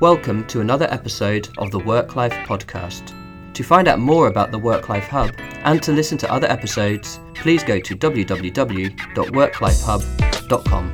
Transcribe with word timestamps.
Welcome 0.00 0.46
to 0.46 0.62
another 0.62 0.86
episode 0.90 1.50
of 1.58 1.70
the 1.70 1.78
Work 1.78 2.16
Life 2.16 2.32
Podcast. 2.32 3.12
To 3.52 3.62
find 3.62 3.86
out 3.86 3.98
more 3.98 4.28
about 4.28 4.50
the 4.50 4.58
Work 4.58 4.88
Life 4.88 5.08
Hub 5.08 5.34
and 5.64 5.82
to 5.82 5.92
listen 5.92 6.16
to 6.16 6.32
other 6.32 6.46
episodes, 6.46 7.20
please 7.34 7.62
go 7.62 7.78
to 7.78 7.94
www.worklifehub.com. 7.94 10.92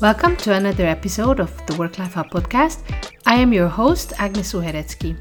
Welcome 0.00 0.36
to 0.36 0.52
another 0.52 0.86
episode 0.86 1.40
of 1.40 1.66
the 1.66 1.74
Work 1.74 1.98
Life 1.98 2.14
Hub 2.14 2.30
podcast. 2.30 2.84
I 3.26 3.40
am 3.40 3.52
your 3.52 3.66
host, 3.66 4.12
Agnes 4.18 4.52
Uhereczky. 4.52 5.16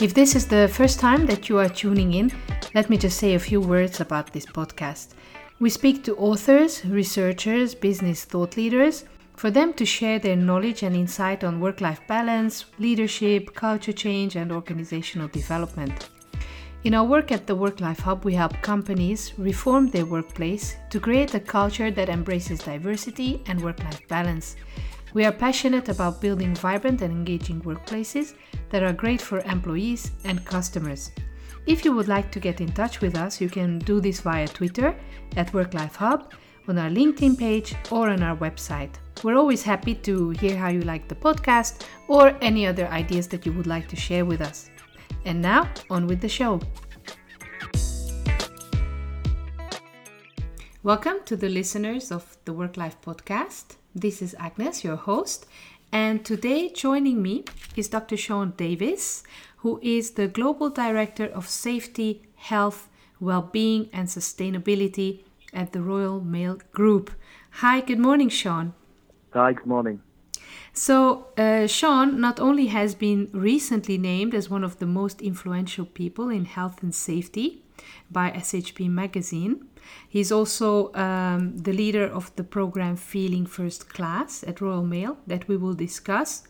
If 0.00 0.14
this 0.14 0.36
is 0.36 0.46
the 0.46 0.70
first 0.72 1.00
time 1.00 1.26
that 1.26 1.48
you 1.48 1.58
are 1.58 1.68
tuning 1.68 2.14
in, 2.14 2.30
let 2.74 2.90
me 2.90 2.98
just 2.98 3.18
say 3.18 3.34
a 3.34 3.38
few 3.38 3.60
words 3.60 4.00
about 4.00 4.32
this 4.32 4.46
podcast. 4.46 5.14
We 5.60 5.70
speak 5.70 6.02
to 6.04 6.16
authors, 6.16 6.84
researchers, 6.84 7.72
business 7.72 8.24
thought 8.24 8.56
leaders 8.56 9.04
for 9.36 9.50
them 9.50 9.72
to 9.74 9.86
share 9.86 10.18
their 10.18 10.34
knowledge 10.34 10.82
and 10.82 10.96
insight 10.96 11.44
on 11.44 11.60
work 11.60 11.80
life 11.80 12.00
balance, 12.08 12.64
leadership, 12.80 13.54
culture 13.54 13.92
change, 13.92 14.34
and 14.34 14.50
organizational 14.50 15.28
development. 15.28 16.10
In 16.82 16.94
our 16.94 17.04
work 17.04 17.30
at 17.30 17.46
the 17.46 17.54
Work 17.54 17.80
Life 17.80 18.00
Hub, 18.00 18.24
we 18.24 18.34
help 18.34 18.60
companies 18.60 19.32
reform 19.38 19.88
their 19.88 20.04
workplace 20.04 20.76
to 20.90 21.00
create 21.00 21.32
a 21.34 21.40
culture 21.40 21.92
that 21.92 22.08
embraces 22.08 22.58
diversity 22.58 23.40
and 23.46 23.62
work 23.62 23.82
life 23.84 24.06
balance. 24.08 24.56
We 25.14 25.24
are 25.24 25.32
passionate 25.32 25.88
about 25.88 26.20
building 26.20 26.56
vibrant 26.56 27.00
and 27.00 27.12
engaging 27.12 27.62
workplaces 27.62 28.34
that 28.70 28.82
are 28.82 28.92
great 28.92 29.22
for 29.22 29.38
employees 29.40 30.10
and 30.24 30.44
customers. 30.44 31.12
If 31.66 31.82
you 31.82 31.94
would 31.94 32.08
like 32.08 32.30
to 32.32 32.40
get 32.40 32.60
in 32.60 32.70
touch 32.72 33.00
with 33.00 33.16
us, 33.16 33.40
you 33.40 33.48
can 33.48 33.78
do 33.78 33.98
this 33.98 34.20
via 34.20 34.46
Twitter 34.46 34.94
at 35.38 35.50
Work 35.54 35.72
Life 35.72 35.96
Hub, 35.96 36.30
on 36.68 36.76
our 36.76 36.90
LinkedIn 36.90 37.38
page, 37.38 37.74
or 37.90 38.10
on 38.10 38.22
our 38.22 38.36
website. 38.36 38.90
We're 39.22 39.38
always 39.38 39.62
happy 39.62 39.94
to 39.94 40.28
hear 40.28 40.58
how 40.58 40.68
you 40.68 40.82
like 40.82 41.08
the 41.08 41.14
podcast 41.14 41.86
or 42.06 42.36
any 42.42 42.66
other 42.66 42.86
ideas 42.88 43.28
that 43.28 43.46
you 43.46 43.52
would 43.54 43.66
like 43.66 43.88
to 43.88 43.96
share 43.96 44.26
with 44.26 44.42
us. 44.42 44.68
And 45.24 45.40
now, 45.40 45.70
on 45.88 46.06
with 46.06 46.20
the 46.20 46.28
show. 46.28 46.60
Welcome 50.82 51.20
to 51.24 51.34
the 51.34 51.48
listeners 51.48 52.12
of 52.12 52.36
the 52.44 52.52
Work 52.52 52.76
Life 52.76 53.00
Podcast. 53.00 53.76
This 53.94 54.20
is 54.20 54.36
Agnes, 54.38 54.84
your 54.84 54.96
host, 54.96 55.46
and 55.92 56.24
today 56.24 56.68
joining 56.70 57.22
me 57.22 57.44
is 57.76 57.88
Dr. 57.88 58.16
Shaun 58.16 58.52
Davis, 58.56 59.22
who 59.64 59.80
is 59.82 60.10
the 60.10 60.28
Global 60.28 60.68
Director 60.68 61.24
of 61.24 61.48
Safety, 61.48 62.22
Health, 62.34 62.90
Well-being 63.18 63.88
and 63.94 64.08
Sustainability 64.08 65.20
at 65.54 65.72
the 65.72 65.80
Royal 65.80 66.20
Mail 66.20 66.58
Group. 66.72 67.10
Hi, 67.62 67.80
good 67.80 67.98
morning, 67.98 68.28
Shaun. 68.28 68.74
Hi, 69.32 69.54
good 69.54 69.64
morning. 69.64 70.02
So, 70.74 71.28
uh, 71.38 71.66
Shaun 71.66 72.20
not 72.20 72.38
only 72.40 72.66
has 72.66 72.94
been 72.94 73.30
recently 73.32 73.96
named 73.96 74.34
as 74.34 74.50
one 74.50 74.64
of 74.64 74.80
the 74.80 74.86
most 74.86 75.22
influential 75.22 75.86
people 75.86 76.28
in 76.28 76.44
health 76.44 76.82
and 76.82 76.94
safety 76.94 77.62
by 78.10 78.32
SHP 78.32 78.90
Magazine, 78.90 79.64
he's 80.06 80.30
also 80.30 80.92
um, 80.92 81.56
the 81.56 81.72
leader 81.72 82.04
of 82.04 82.36
the 82.36 82.44
program 82.44 82.96
Feeling 82.96 83.46
First 83.46 83.88
Class 83.88 84.44
at 84.46 84.60
Royal 84.60 84.84
Mail 84.84 85.16
that 85.26 85.48
we 85.48 85.56
will 85.56 85.72
discuss. 85.72 86.42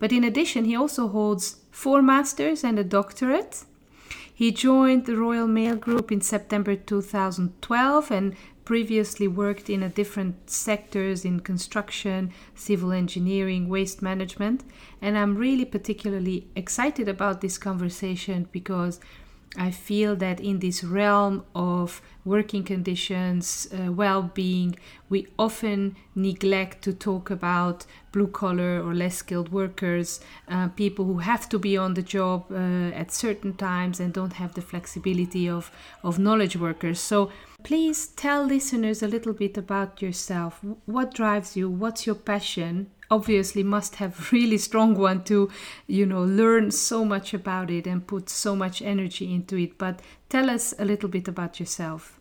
But 0.00 0.10
in 0.10 0.24
addition, 0.24 0.64
he 0.64 0.74
also 0.74 1.06
holds 1.08 1.60
four 1.76 2.00
masters 2.00 2.64
and 2.64 2.78
a 2.78 2.82
doctorate. 2.82 3.66
He 4.34 4.50
joined 4.50 5.04
the 5.04 5.14
Royal 5.14 5.46
Mail 5.46 5.76
Group 5.76 6.10
in 6.10 6.22
September 6.22 6.74
2012 6.74 8.10
and 8.10 8.34
previously 8.64 9.28
worked 9.28 9.68
in 9.68 9.82
a 9.82 9.90
different 9.90 10.48
sectors 10.48 11.22
in 11.22 11.40
construction, 11.40 12.32
civil 12.54 12.92
engineering, 12.92 13.68
waste 13.68 14.00
management, 14.00 14.64
and 15.02 15.18
I'm 15.18 15.36
really 15.36 15.66
particularly 15.66 16.48
excited 16.56 17.08
about 17.08 17.42
this 17.42 17.58
conversation 17.58 18.48
because 18.52 18.98
I 19.58 19.70
feel 19.70 20.16
that 20.16 20.40
in 20.40 20.58
this 20.58 20.84
realm 20.84 21.44
of 21.54 22.02
working 22.24 22.62
conditions, 22.62 23.68
uh, 23.72 23.90
well 23.92 24.22
being, 24.22 24.76
we 25.08 25.28
often 25.38 25.96
neglect 26.14 26.82
to 26.82 26.92
talk 26.92 27.30
about 27.30 27.86
blue 28.12 28.26
collar 28.26 28.82
or 28.82 28.94
less 28.94 29.16
skilled 29.16 29.50
workers, 29.50 30.20
uh, 30.48 30.68
people 30.68 31.04
who 31.04 31.18
have 31.18 31.48
to 31.48 31.58
be 31.58 31.76
on 31.76 31.94
the 31.94 32.02
job 32.02 32.44
uh, 32.50 32.90
at 32.94 33.12
certain 33.12 33.54
times 33.54 34.00
and 34.00 34.12
don't 34.12 34.34
have 34.34 34.54
the 34.54 34.62
flexibility 34.62 35.48
of, 35.48 35.70
of 36.02 36.18
knowledge 36.18 36.56
workers. 36.56 37.00
So 37.00 37.30
please 37.62 38.08
tell 38.08 38.44
listeners 38.44 39.02
a 39.02 39.08
little 39.08 39.32
bit 39.32 39.56
about 39.56 40.02
yourself. 40.02 40.60
What 40.86 41.14
drives 41.14 41.56
you? 41.56 41.70
What's 41.70 42.06
your 42.06 42.16
passion? 42.16 42.90
Obviously 43.10 43.62
must 43.62 43.96
have 43.96 44.32
really 44.32 44.58
strong 44.58 44.94
one 44.94 45.22
to 45.24 45.50
you 45.86 46.06
know 46.06 46.22
learn 46.22 46.70
so 46.70 47.04
much 47.04 47.34
about 47.34 47.70
it 47.70 47.86
and 47.86 48.06
put 48.06 48.28
so 48.28 48.56
much 48.56 48.82
energy 48.82 49.32
into 49.32 49.56
it 49.56 49.78
but 49.78 50.00
tell 50.28 50.50
us 50.50 50.74
a 50.78 50.84
little 50.84 51.08
bit 51.08 51.28
about 51.28 51.60
yourself 51.60 52.18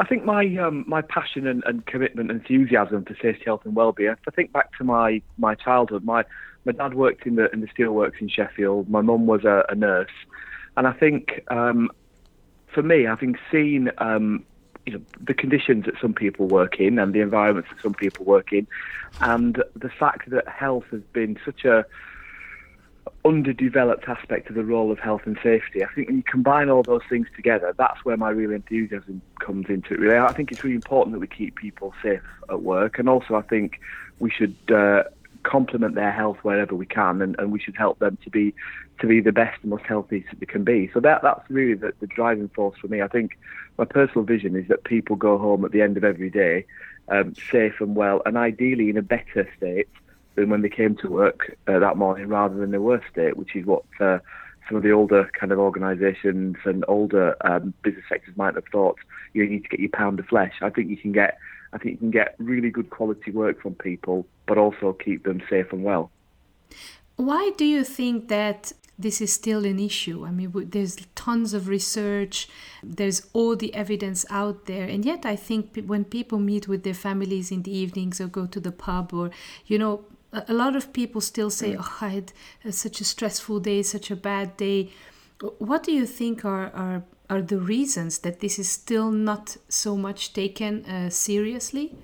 I 0.00 0.04
think 0.06 0.24
my 0.24 0.46
um, 0.56 0.84
my 0.88 1.02
passion 1.02 1.46
and, 1.46 1.62
and 1.66 1.84
commitment 1.84 2.30
and 2.30 2.40
enthusiasm 2.40 3.04
for 3.04 3.14
safety, 3.20 3.42
health, 3.44 3.66
and 3.66 3.76
well-being. 3.76 4.12
If 4.12 4.18
I 4.26 4.30
think 4.30 4.50
back 4.50 4.74
to 4.78 4.84
my 4.84 5.20
my 5.36 5.54
childhood, 5.54 6.04
my 6.04 6.24
my 6.64 6.72
dad 6.72 6.94
worked 6.94 7.26
in 7.26 7.36
the 7.36 7.50
in 7.52 7.60
the 7.60 7.66
steelworks 7.66 8.18
in 8.18 8.30
Sheffield. 8.30 8.88
My 8.88 9.02
mum 9.02 9.26
was 9.26 9.44
a, 9.44 9.62
a 9.68 9.74
nurse, 9.74 10.08
and 10.78 10.86
I 10.86 10.92
think 10.94 11.42
um, 11.48 11.90
for 12.74 12.82
me, 12.82 13.02
having 13.02 13.36
seen 13.52 13.90
um, 13.98 14.46
you 14.86 14.94
know 14.94 15.00
the 15.20 15.34
conditions 15.34 15.84
that 15.84 15.94
some 16.00 16.14
people 16.14 16.46
work 16.46 16.80
in 16.80 16.98
and 16.98 17.12
the 17.12 17.20
environments 17.20 17.70
that 17.70 17.80
some 17.82 17.94
people 17.94 18.24
work 18.24 18.52
in, 18.52 18.66
and 19.20 19.62
the 19.74 19.90
fact 19.90 20.30
that 20.30 20.48
health 20.48 20.84
has 20.90 21.02
been 21.12 21.38
such 21.44 21.64
a 21.64 21.84
underdeveloped 23.24 24.08
aspect 24.08 24.48
of 24.48 24.54
the 24.54 24.64
role 24.64 24.90
of 24.90 24.98
health 24.98 25.22
and 25.26 25.38
safety. 25.42 25.84
I 25.84 25.88
think 25.94 26.08
when 26.08 26.18
you 26.18 26.22
combine 26.22 26.70
all 26.70 26.82
those 26.82 27.02
things 27.08 27.26
together, 27.36 27.74
that's 27.76 28.04
where 28.04 28.16
my 28.16 28.30
real 28.30 28.50
enthusiasm 28.50 29.20
comes 29.40 29.66
into 29.68 29.94
it. 29.94 30.00
Really, 30.00 30.18
I 30.18 30.32
think 30.32 30.52
it's 30.52 30.64
really 30.64 30.76
important 30.76 31.14
that 31.14 31.20
we 31.20 31.26
keep 31.26 31.56
people 31.56 31.92
safe 32.02 32.22
at 32.48 32.62
work, 32.62 32.98
and 32.98 33.08
also 33.08 33.34
I 33.34 33.42
think 33.42 33.80
we 34.18 34.30
should 34.30 34.56
uh, 34.70 35.04
complement 35.42 35.94
their 35.94 36.12
health 36.12 36.38
wherever 36.42 36.74
we 36.74 36.86
can, 36.86 37.22
and, 37.22 37.36
and 37.38 37.52
we 37.52 37.60
should 37.60 37.76
help 37.76 37.98
them 37.98 38.18
to 38.24 38.30
be 38.30 38.54
to 39.00 39.06
be 39.06 39.20
the 39.20 39.32
best 39.32 39.58
and 39.62 39.70
most 39.70 39.84
healthy 39.84 40.24
they 40.38 40.46
can 40.46 40.64
be. 40.64 40.90
So 40.92 41.00
that 41.00 41.22
that's 41.22 41.48
really 41.48 41.74
the, 41.74 41.92
the 42.00 42.06
driving 42.06 42.48
force 42.48 42.76
for 42.78 42.88
me. 42.88 43.02
I 43.02 43.08
think 43.08 43.38
my 43.78 43.84
personal 43.84 44.24
vision 44.24 44.56
is 44.56 44.68
that 44.68 44.84
people 44.84 45.16
go 45.16 45.38
home 45.38 45.64
at 45.64 45.72
the 45.72 45.82
end 45.82 45.96
of 45.96 46.04
every 46.04 46.30
day 46.30 46.66
um, 47.08 47.34
safe 47.50 47.80
and 47.80 47.96
well, 47.96 48.22
and 48.26 48.36
ideally 48.36 48.90
in 48.90 48.96
a 48.96 49.02
better 49.02 49.48
state 49.56 49.88
than 50.34 50.50
when 50.50 50.62
they 50.62 50.68
came 50.68 50.96
to 50.96 51.08
work 51.08 51.56
uh, 51.66 51.78
that 51.78 51.96
morning 51.96 52.28
rather 52.28 52.56
than 52.56 52.70
their 52.70 52.80
worst 52.80 53.06
state, 53.10 53.36
which 53.36 53.56
is 53.56 53.66
what 53.66 53.84
uh, 54.00 54.18
some 54.68 54.76
of 54.76 54.82
the 54.82 54.92
older 54.92 55.28
kind 55.38 55.52
of 55.52 55.58
organisations 55.58 56.56
and 56.64 56.84
older 56.86 57.36
um, 57.40 57.74
business 57.82 58.04
sectors 58.08 58.36
might 58.36 58.54
have 58.54 58.64
thought. 58.70 58.98
You 59.32 59.46
need 59.46 59.64
to 59.64 59.68
get 59.68 59.80
your 59.80 59.90
pound 59.90 60.18
of 60.18 60.26
flesh. 60.26 60.54
I 60.62 60.70
think 60.70 60.88
you 60.88 60.96
can 60.96 61.12
get, 61.12 61.38
I 61.72 61.78
think 61.78 61.92
you 61.92 61.98
can 61.98 62.10
get 62.10 62.34
really 62.38 62.70
good 62.70 62.90
quality 62.90 63.30
work 63.30 63.62
from 63.62 63.74
people, 63.74 64.26
but 64.46 64.58
also 64.58 64.92
keep 64.92 65.24
them 65.24 65.42
safe 65.48 65.72
and 65.72 65.84
well. 65.84 66.10
Why 67.16 67.52
do 67.56 67.64
you 67.64 67.84
think 67.84 68.28
that 68.28 68.72
this 69.00 69.20
is 69.20 69.32
still 69.32 69.64
an 69.64 69.78
issue. 69.78 70.26
I 70.26 70.30
mean, 70.30 70.52
there's 70.70 70.96
tons 71.14 71.54
of 71.54 71.68
research, 71.68 72.48
there's 72.82 73.26
all 73.32 73.56
the 73.56 73.74
evidence 73.74 74.26
out 74.28 74.66
there, 74.66 74.84
and 74.86 75.04
yet 75.04 75.24
I 75.24 75.36
think 75.36 75.84
when 75.86 76.04
people 76.04 76.38
meet 76.38 76.68
with 76.68 76.84
their 76.84 76.94
families 76.94 77.50
in 77.50 77.62
the 77.62 77.74
evenings 77.74 78.20
or 78.20 78.26
go 78.26 78.46
to 78.46 78.60
the 78.60 78.72
pub 78.72 79.14
or, 79.14 79.30
you 79.66 79.78
know, 79.78 80.04
a 80.32 80.52
lot 80.52 80.76
of 80.76 80.92
people 80.92 81.20
still 81.20 81.50
say, 81.50 81.74
"Oh, 81.76 81.98
I 82.00 82.08
had 82.10 82.32
uh, 82.64 82.70
such 82.70 83.00
a 83.00 83.04
stressful 83.04 83.60
day, 83.60 83.82
such 83.82 84.12
a 84.12 84.16
bad 84.16 84.56
day." 84.56 84.90
What 85.58 85.82
do 85.82 85.90
you 85.92 86.06
think 86.06 86.44
are 86.44 86.70
are 86.72 87.02
are 87.30 87.40
the 87.40 87.58
reasons 87.58 88.18
that 88.18 88.40
this 88.40 88.58
is 88.58 88.68
still 88.68 89.10
not 89.10 89.56
so 89.68 89.96
much 89.96 90.32
taken 90.32 90.84
uh, 90.84 91.08
seriously? 91.10 91.94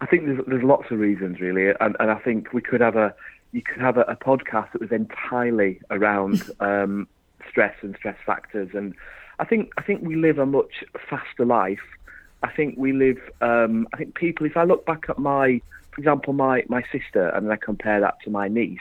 I 0.00 0.06
think 0.06 0.26
there's 0.26 0.40
there's 0.46 0.62
lots 0.62 0.90
of 0.90 0.98
reasons 0.98 1.40
really, 1.40 1.72
and 1.80 1.96
and 1.98 2.10
I 2.10 2.18
think 2.18 2.52
we 2.52 2.60
could 2.60 2.80
have 2.80 2.96
a 2.96 3.14
you 3.52 3.62
could 3.62 3.80
have 3.80 3.96
a, 3.96 4.02
a 4.02 4.16
podcast 4.16 4.72
that 4.72 4.80
was 4.80 4.92
entirely 4.92 5.80
around 5.90 6.42
um, 6.60 7.08
stress 7.48 7.74
and 7.82 7.96
stress 7.96 8.18
factors, 8.26 8.70
and 8.74 8.94
I 9.38 9.44
think 9.44 9.72
I 9.78 9.82
think 9.82 10.02
we 10.02 10.16
live 10.16 10.38
a 10.38 10.46
much 10.46 10.84
faster 11.10 11.44
life. 11.44 11.86
I 12.42 12.50
think 12.50 12.74
we 12.76 12.92
live. 12.92 13.18
Um, 13.40 13.88
I 13.94 13.96
think 13.96 14.14
people. 14.14 14.44
If 14.46 14.56
I 14.56 14.64
look 14.64 14.84
back 14.84 15.04
at 15.08 15.18
my 15.18 15.62
for 15.94 16.00
example, 16.00 16.32
my, 16.32 16.64
my 16.68 16.82
sister, 16.90 17.28
and 17.28 17.50
I 17.52 17.56
compare 17.56 18.00
that 18.00 18.16
to 18.24 18.30
my 18.30 18.48
niece, 18.48 18.80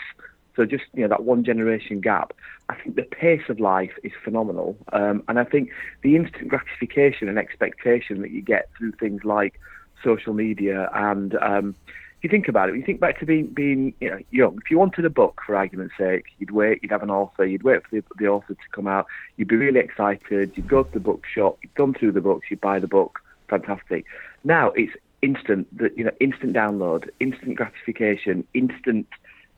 so 0.55 0.65
just 0.65 0.85
you 0.93 1.03
know 1.03 1.09
that 1.09 1.23
one 1.23 1.43
generation 1.43 2.01
gap. 2.01 2.33
I 2.69 2.75
think 2.75 2.95
the 2.95 3.03
pace 3.03 3.49
of 3.49 3.59
life 3.59 3.91
is 4.03 4.11
phenomenal, 4.23 4.77
um, 4.93 5.23
and 5.27 5.39
I 5.39 5.43
think 5.43 5.69
the 6.01 6.15
instant 6.15 6.47
gratification 6.47 7.27
and 7.27 7.37
expectation 7.37 8.21
that 8.21 8.31
you 8.31 8.41
get 8.41 8.69
through 8.77 8.93
things 8.93 9.23
like 9.23 9.59
social 10.03 10.33
media 10.33 10.89
and 10.93 11.35
um, 11.35 11.75
you 12.23 12.29
think 12.29 12.47
about 12.47 12.69
it, 12.69 12.75
you 12.75 12.83
think 12.83 13.01
back 13.01 13.19
to 13.19 13.25
being 13.25 13.47
being 13.47 13.93
you 13.99 14.09
know 14.09 14.19
young. 14.31 14.57
If 14.63 14.71
you 14.71 14.79
wanted 14.79 15.03
a 15.03 15.09
book, 15.09 15.41
for 15.45 15.55
argument's 15.55 15.95
sake, 15.97 16.25
you'd 16.39 16.51
wait, 16.51 16.79
you'd 16.81 16.91
have 16.91 17.03
an 17.03 17.11
author, 17.11 17.45
you'd 17.45 17.63
wait 17.63 17.83
for 17.83 17.97
the, 17.97 18.03
the 18.17 18.27
author 18.27 18.53
to 18.53 18.69
come 18.71 18.87
out, 18.87 19.07
you'd 19.35 19.49
be 19.49 19.57
really 19.57 19.81
excited, 19.81 20.53
you'd 20.55 20.69
go 20.69 20.83
to 20.83 20.91
the 20.91 21.01
bookshop, 21.01 21.57
you'd 21.61 21.75
thumb 21.75 21.93
through 21.93 22.13
the 22.13 22.21
books, 22.21 22.47
you'd 22.49 22.61
buy 22.61 22.79
the 22.79 22.87
book, 22.87 23.19
fantastic. 23.49 24.05
Now 24.45 24.69
it's 24.71 24.93
instant, 25.21 25.67
that 25.77 25.97
you 25.97 26.05
know, 26.05 26.11
instant 26.21 26.53
download, 26.53 27.09
instant 27.19 27.55
gratification, 27.55 28.47
instant. 28.53 29.07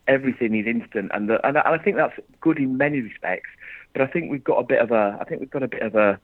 Everything 0.07 0.56
is 0.56 0.68
instant, 0.68 1.12
and 1.13 1.30
the, 1.30 1.46
and 1.46 1.57
I 1.57 1.78
think 1.78 1.96
that's 1.96 2.13
good 2.42 2.57
in 2.60 2.78
many 2.78 3.02
respects. 3.02 3.50
But 3.94 4.02
I 4.04 4.07
think 4.07 4.30
we've 4.30 4.44
got 4.44 4.57
a 4.57 4.63
bit 4.63 4.80
of 4.80 4.92
a, 4.92 5.18
I 5.19 5.24
think 5.24 5.42
we've 5.42 5.50
got 5.50 5.63
a 5.63 5.68
bit 5.68 5.81
of 5.81 5.96
a, 5.96 6.19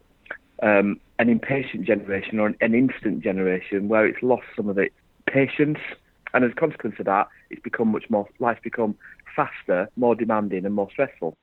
um, 0.61 0.99
an 1.17 1.29
impatient 1.29 1.85
generation 1.85 2.39
or 2.39 2.47
an, 2.47 2.57
an 2.61 2.75
instant 2.75 3.21
generation 3.21 3.87
where 3.87 4.05
it's 4.05 4.21
lost 4.21 4.43
some 4.55 4.69
of 4.69 4.77
its 4.77 4.93
patience 5.25 5.79
and 6.33 6.45
as 6.45 6.51
a 6.51 6.55
consequence 6.55 6.95
of 6.99 7.05
that, 7.05 7.27
it's 7.49 7.61
become 7.61 7.89
much 7.89 8.09
more, 8.09 8.27
life's 8.39 8.61
become 8.63 8.95
faster, 9.35 9.89
more 9.95 10.15
demanding, 10.15 10.65
and 10.65 10.73
more 10.73 10.89
stressful. 10.91 11.35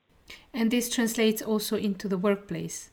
And 0.52 0.70
this 0.70 0.88
translates 0.88 1.43
also 1.43 1.76
into 1.76 2.08
the 2.08 2.19
workplace. 2.19 2.90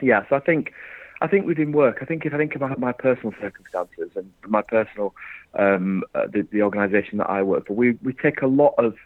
Yeah, 0.00 0.24
so 0.28 0.36
I 0.36 0.40
think, 0.40 0.72
I 1.22 1.28
think 1.28 1.46
within 1.46 1.70
work, 1.70 1.98
I 2.02 2.04
think 2.04 2.26
if 2.26 2.34
I 2.34 2.36
think 2.36 2.56
about 2.56 2.80
my 2.80 2.90
personal 2.90 3.32
circumstances 3.40 4.10
and 4.16 4.32
my 4.48 4.60
personal, 4.60 5.14
um, 5.56 6.02
uh, 6.16 6.26
the, 6.26 6.46
the 6.50 6.62
organisation 6.62 7.18
that 7.18 7.30
I 7.30 7.44
work 7.44 7.68
for, 7.68 7.74
we, 7.74 7.92
we 8.02 8.12
take 8.12 8.42
a 8.42 8.48
lot 8.48 8.74
of 8.76 8.96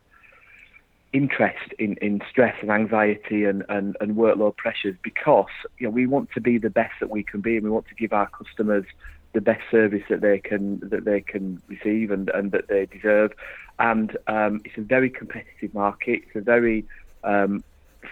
interest 1.12 1.74
in, 1.78 1.96
in 2.00 2.22
stress 2.30 2.56
and 2.62 2.70
anxiety 2.70 3.44
and, 3.44 3.64
and, 3.68 3.98
and 4.00 4.16
workload 4.16 4.56
pressures 4.56 4.96
because 5.02 5.44
you 5.78 5.86
know 5.86 5.90
we 5.90 6.06
want 6.06 6.30
to 6.32 6.40
be 6.40 6.56
the 6.56 6.70
best 6.70 6.94
that 7.00 7.10
we 7.10 7.22
can 7.22 7.42
be 7.42 7.56
and 7.56 7.64
we 7.64 7.70
want 7.70 7.86
to 7.88 7.94
give 7.94 8.14
our 8.14 8.28
customers 8.30 8.86
the 9.34 9.40
best 9.42 9.62
service 9.70 10.02
that 10.08 10.22
they 10.22 10.38
can 10.38 10.80
that 10.88 11.04
they 11.04 11.20
can 11.20 11.60
receive 11.68 12.10
and, 12.10 12.30
and 12.30 12.50
that 12.52 12.68
they 12.68 12.86
deserve. 12.86 13.32
And 13.78 14.16
um, 14.26 14.62
it's 14.64 14.78
a 14.78 14.80
very 14.80 15.10
competitive 15.10 15.74
market. 15.74 16.22
It's 16.26 16.36
a 16.36 16.40
very 16.40 16.86
um, 17.24 17.62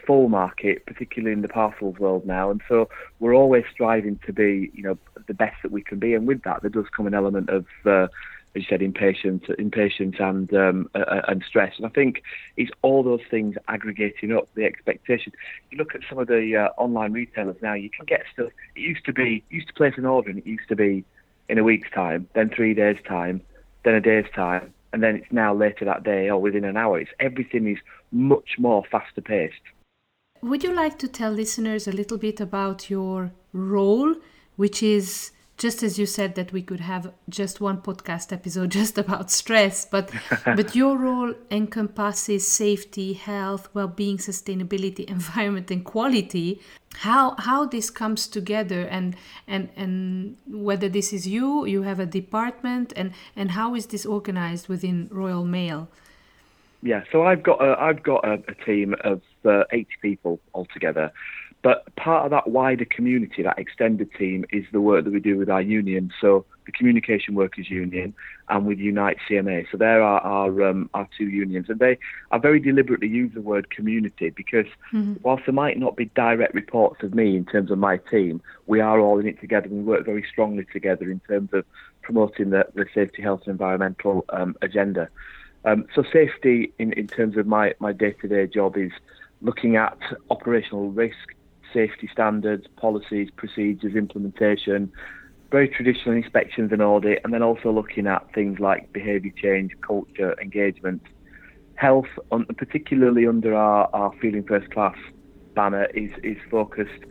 full 0.06 0.28
market, 0.28 0.84
particularly 0.86 1.32
in 1.32 1.42
the 1.42 1.48
parcels 1.48 1.98
world 1.98 2.26
now. 2.26 2.50
And 2.50 2.60
so 2.68 2.88
we're 3.20 3.34
always 3.34 3.64
striving 3.72 4.18
to 4.26 4.32
be, 4.32 4.70
you 4.74 4.82
know, 4.82 4.98
the 5.26 5.34
best 5.34 5.56
that 5.62 5.72
we 5.72 5.82
can 5.82 5.98
be. 5.98 6.14
And 6.14 6.26
with 6.26 6.42
that, 6.42 6.62
there 6.62 6.70
does 6.70 6.86
come 6.94 7.06
an 7.06 7.14
element 7.14 7.48
of, 7.50 7.66
uh, 7.86 8.08
as 8.54 8.62
you 8.62 8.64
said, 8.68 8.82
impatience, 8.82 9.44
impatience 9.58 10.16
and 10.18 10.52
um, 10.54 10.90
uh, 10.94 11.22
and 11.28 11.42
stress. 11.46 11.74
And 11.76 11.86
I 11.86 11.88
think 11.88 12.22
it's 12.56 12.70
all 12.82 13.02
those 13.02 13.22
things 13.30 13.56
aggregating 13.68 14.32
up 14.32 14.48
the 14.54 14.64
expectation. 14.64 15.32
You 15.70 15.78
look 15.78 15.94
at 15.94 16.02
some 16.08 16.18
of 16.18 16.28
the 16.28 16.56
uh, 16.56 16.80
online 16.80 17.12
retailers 17.12 17.56
now. 17.62 17.74
You 17.74 17.90
can 17.90 18.06
get 18.06 18.22
stuff. 18.32 18.52
It 18.76 18.80
used 18.80 19.04
to 19.06 19.12
be 19.12 19.44
used 19.50 19.68
to 19.68 19.74
place 19.74 19.94
an 19.96 20.06
order, 20.06 20.30
and 20.30 20.38
it 20.38 20.46
used 20.46 20.68
to 20.68 20.76
be 20.76 21.04
in 21.48 21.58
a 21.58 21.64
week's 21.64 21.90
time, 21.90 22.28
then 22.34 22.48
three 22.48 22.74
days' 22.74 22.96
time, 23.06 23.40
then 23.84 23.94
a 23.94 24.00
day's 24.00 24.24
time, 24.34 24.72
and 24.92 25.02
then 25.02 25.16
it's 25.16 25.32
now 25.32 25.52
later 25.52 25.84
that 25.84 26.04
day 26.04 26.30
or 26.30 26.40
within 26.40 26.64
an 26.64 26.76
hour. 26.76 26.98
It's 27.00 27.10
everything 27.18 27.66
is 27.68 27.78
much 28.12 28.50
more 28.58 28.84
faster 28.90 29.20
paced. 29.20 29.54
Would 30.44 30.62
you 30.62 30.74
like 30.74 30.98
to 30.98 31.08
tell 31.08 31.30
listeners 31.30 31.88
a 31.88 31.92
little 31.92 32.18
bit 32.18 32.38
about 32.38 32.90
your 32.90 33.32
role, 33.54 34.14
which 34.56 34.82
is 34.82 35.32
just 35.56 35.82
as 35.82 35.98
you 35.98 36.04
said 36.04 36.34
that 36.34 36.52
we 36.52 36.60
could 36.60 36.80
have 36.80 37.14
just 37.30 37.62
one 37.62 37.80
podcast 37.80 38.30
episode 38.30 38.70
just 38.82 38.98
about 38.98 39.30
stress 39.30 39.86
but 39.86 40.10
but 40.44 40.74
your 40.74 40.98
role 40.98 41.32
encompasses 41.50 42.46
safety 42.46 43.14
health 43.14 43.70
well-being 43.72 44.18
sustainability 44.18 45.04
environment 45.18 45.70
and 45.70 45.82
quality. 45.82 46.60
How 46.96 47.36
how 47.38 47.64
this 47.64 47.88
comes 47.88 48.26
together 48.26 48.82
and 48.82 49.16
and 49.48 49.70
and 49.76 50.36
whether 50.46 50.90
this 50.90 51.14
is 51.14 51.26
you 51.26 51.64
you 51.64 51.82
have 51.82 52.00
a 52.00 52.06
department 52.20 52.92
and 52.96 53.12
and 53.34 53.52
how 53.52 53.74
is 53.74 53.86
this 53.86 54.04
organized 54.04 54.68
within 54.68 55.08
royal 55.10 55.46
mail 55.46 55.88
yeah 56.84 57.02
so 57.10 57.24
i've 57.24 57.42
got 57.42 57.60
a, 57.60 57.74
i've 57.80 58.02
got 58.02 58.24
a, 58.24 58.34
a 58.48 58.54
team 58.64 58.94
of 59.02 59.20
uh, 59.44 59.64
80 59.72 59.88
people 60.00 60.40
altogether 60.54 61.12
but 61.64 61.96
part 61.96 62.26
of 62.26 62.30
that 62.30 62.50
wider 62.50 62.84
community, 62.84 63.42
that 63.42 63.58
extended 63.58 64.12
team, 64.18 64.44
is 64.52 64.66
the 64.70 64.82
work 64.82 65.04
that 65.04 65.12
we 65.14 65.18
do 65.18 65.38
with 65.38 65.48
our 65.48 65.62
union. 65.62 66.12
So 66.20 66.44
the 66.66 66.72
Communication 66.72 67.34
Workers 67.34 67.70
Union 67.70 68.12
and 68.50 68.66
with 68.66 68.78
Unite 68.78 69.16
CMA. 69.26 69.64
So 69.72 69.78
there 69.78 70.02
are 70.02 70.20
our 70.20 70.62
um, 70.62 70.90
our 70.92 71.08
two 71.16 71.30
unions, 71.30 71.70
and 71.70 71.78
they 71.78 71.96
are 72.32 72.38
very 72.38 72.60
deliberately 72.60 73.08
use 73.08 73.32
the 73.32 73.40
word 73.40 73.70
community 73.70 74.28
because 74.28 74.66
mm-hmm. 74.92 75.14
whilst 75.22 75.46
there 75.46 75.54
might 75.54 75.78
not 75.78 75.96
be 75.96 76.04
direct 76.14 76.52
reports 76.52 77.02
of 77.02 77.14
me 77.14 77.34
in 77.34 77.46
terms 77.46 77.70
of 77.70 77.78
my 77.78 77.96
team, 77.96 78.42
we 78.66 78.80
are 78.80 79.00
all 79.00 79.18
in 79.18 79.26
it 79.26 79.40
together. 79.40 79.66
And 79.66 79.78
we 79.78 79.84
work 79.84 80.04
very 80.04 80.24
strongly 80.30 80.66
together 80.70 81.10
in 81.10 81.20
terms 81.20 81.48
of 81.54 81.64
promoting 82.02 82.50
the, 82.50 82.66
the 82.74 82.84
safety, 82.94 83.22
health, 83.22 83.40
and 83.46 83.52
environmental 83.52 84.26
um, 84.28 84.54
agenda. 84.60 85.08
Um, 85.64 85.86
so 85.94 86.02
safety, 86.12 86.72
in, 86.78 86.92
in 86.92 87.06
terms 87.06 87.36
of 87.36 87.46
my, 87.46 87.74
my 87.78 87.92
day-to-day 87.92 88.48
job, 88.48 88.76
is 88.76 88.92
looking 89.40 89.76
at 89.76 89.96
operational 90.30 90.90
risk, 90.90 91.34
safety 91.72 92.08
standards, 92.12 92.66
policies, 92.76 93.28
procedures, 93.36 93.94
implementation, 93.94 94.92
very 95.50 95.68
traditional 95.68 96.14
inspections 96.14 96.72
and 96.72 96.82
audit, 96.82 97.20
and 97.24 97.32
then 97.32 97.42
also 97.42 97.70
looking 97.70 98.06
at 98.06 98.26
things 98.34 98.58
like 98.58 98.92
behaviour 98.92 99.32
change, 99.40 99.72
culture, 99.80 100.34
engagement, 100.40 101.02
health, 101.76 102.06
particularly 102.56 103.26
under 103.26 103.54
our, 103.54 103.88
our 103.92 104.12
Feeling 104.20 104.44
First 104.44 104.70
Class 104.70 104.96
banner, 105.54 105.86
is, 105.94 106.10
is 106.22 106.36
focused 106.50 107.04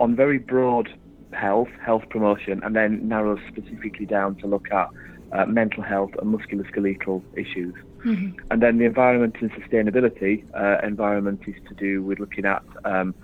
on 0.00 0.16
very 0.16 0.38
broad 0.38 0.88
health, 1.32 1.68
health 1.84 2.02
promotion, 2.10 2.60
and 2.64 2.74
then 2.74 3.06
narrows 3.06 3.40
specifically 3.48 4.06
down 4.06 4.36
to 4.36 4.46
look 4.46 4.70
at 4.70 4.88
uh, 5.32 5.46
mental 5.46 5.82
health 5.82 6.10
and 6.20 6.34
musculoskeletal 6.34 7.22
issues. 7.36 7.74
Mm-hmm. 8.04 8.38
And 8.50 8.62
then 8.62 8.78
the 8.78 8.84
environment 8.84 9.36
and 9.40 9.50
sustainability 9.52 10.44
uh, 10.54 10.84
environment 10.84 11.42
is 11.46 11.54
to 11.68 11.74
do 11.74 12.02
with 12.02 12.18
looking 12.18 12.44
at 12.44 12.62
um, 12.84 13.14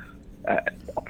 uh, 0.46 0.60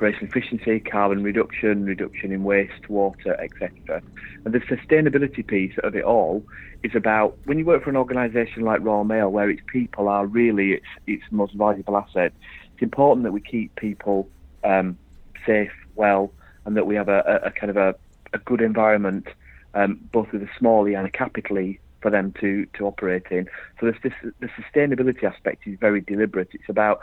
efficiency, 0.01 0.81
carbon 0.81 1.23
reduction, 1.23 1.85
reduction 1.85 2.33
in 2.33 2.45
waste, 2.45 2.89
water, 2.89 3.39
etc. 3.41 4.03
And 4.45 4.55
the 4.55 4.61
sustainability 4.61 5.47
piece 5.47 5.75
of 5.83 5.95
it 5.95 6.05
all 6.05 6.45
is 6.83 6.95
about 6.95 7.37
when 7.45 7.59
you 7.59 7.65
work 7.65 7.85
for 7.85 7.91
an 7.91 7.97
organisation 7.97 8.63
like 8.63 8.81
Royal 8.81 9.05
Mail, 9.05 9.31
where 9.31 9.51
its 9.51 9.63
people 9.67 10.09
are 10.09 10.27
really 10.27 10.73
its 10.73 10.87
its 11.07 11.25
most 11.31 11.55
valuable 11.55 11.97
asset. 11.97 12.33
It's 12.75 12.83
important 12.83 13.25
that 13.25 13.33
we 13.33 13.41
keep 13.41 13.75
people 13.77 14.29
um, 14.65 14.97
safe, 15.45 15.73
well, 15.95 16.33
and 16.65 16.77
that 16.77 16.87
we 16.87 16.95
have 16.95 17.09
a, 17.09 17.41
a, 17.45 17.49
a 17.49 17.51
kind 17.51 17.71
of 17.71 17.77
a, 17.77 17.95
a 18.33 18.39
good 18.39 18.61
environment, 18.61 19.27
um, 19.75 20.01
both 20.13 20.33
with 20.33 20.43
a 20.43 20.51
small 20.59 20.89
e 20.89 20.95
and 20.95 21.07
a 21.07 21.11
capital 21.11 21.59
E, 21.59 21.81
for 22.01 22.11
them 22.11 22.33
to, 22.41 22.67
to 22.75 22.87
operate 22.87 23.27
in. 23.31 23.49
So 23.81 23.87
this, 23.87 23.97
this, 24.03 24.33
the 24.41 24.49
sustainability 24.49 25.25
aspect 25.25 25.67
is 25.67 25.79
very 25.79 26.01
deliberate. 26.01 26.49
It's 26.53 26.69
about 26.69 27.01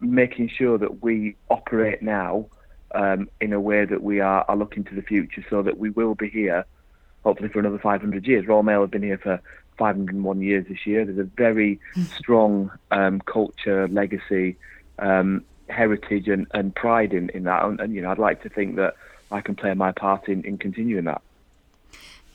making 0.00 0.48
sure 0.48 0.78
that 0.78 1.02
we 1.02 1.36
operate 1.50 2.02
now 2.02 2.46
um, 2.94 3.28
in 3.40 3.52
a 3.52 3.60
way 3.60 3.84
that 3.84 4.02
we 4.02 4.20
are, 4.20 4.44
are 4.48 4.56
looking 4.56 4.84
to 4.84 4.94
the 4.94 5.02
future 5.02 5.44
so 5.50 5.62
that 5.62 5.78
we 5.78 5.90
will 5.90 6.14
be 6.14 6.28
here 6.28 6.64
hopefully 7.24 7.48
for 7.48 7.58
another 7.58 7.78
500 7.78 8.26
years. 8.26 8.46
Royal 8.46 8.62
Mail 8.62 8.82
have 8.82 8.90
been 8.90 9.02
here 9.02 9.18
for 9.18 9.40
501 9.76 10.40
years 10.40 10.66
this 10.68 10.86
year. 10.86 11.04
There's 11.04 11.18
a 11.18 11.24
very 11.24 11.80
hmm. 11.94 12.02
strong 12.02 12.70
um, 12.90 13.20
culture, 13.20 13.88
legacy, 13.88 14.56
um, 14.98 15.44
heritage, 15.68 16.28
and, 16.28 16.46
and 16.52 16.74
pride 16.74 17.12
in, 17.12 17.30
in 17.30 17.44
that. 17.44 17.64
And, 17.64 17.80
and, 17.80 17.94
you 17.94 18.02
know, 18.02 18.10
I'd 18.10 18.18
like 18.18 18.42
to 18.42 18.48
think 18.48 18.76
that 18.76 18.94
I 19.30 19.40
can 19.40 19.54
play 19.54 19.74
my 19.74 19.92
part 19.92 20.28
in, 20.28 20.44
in 20.44 20.58
continuing 20.58 21.04
that. 21.04 21.22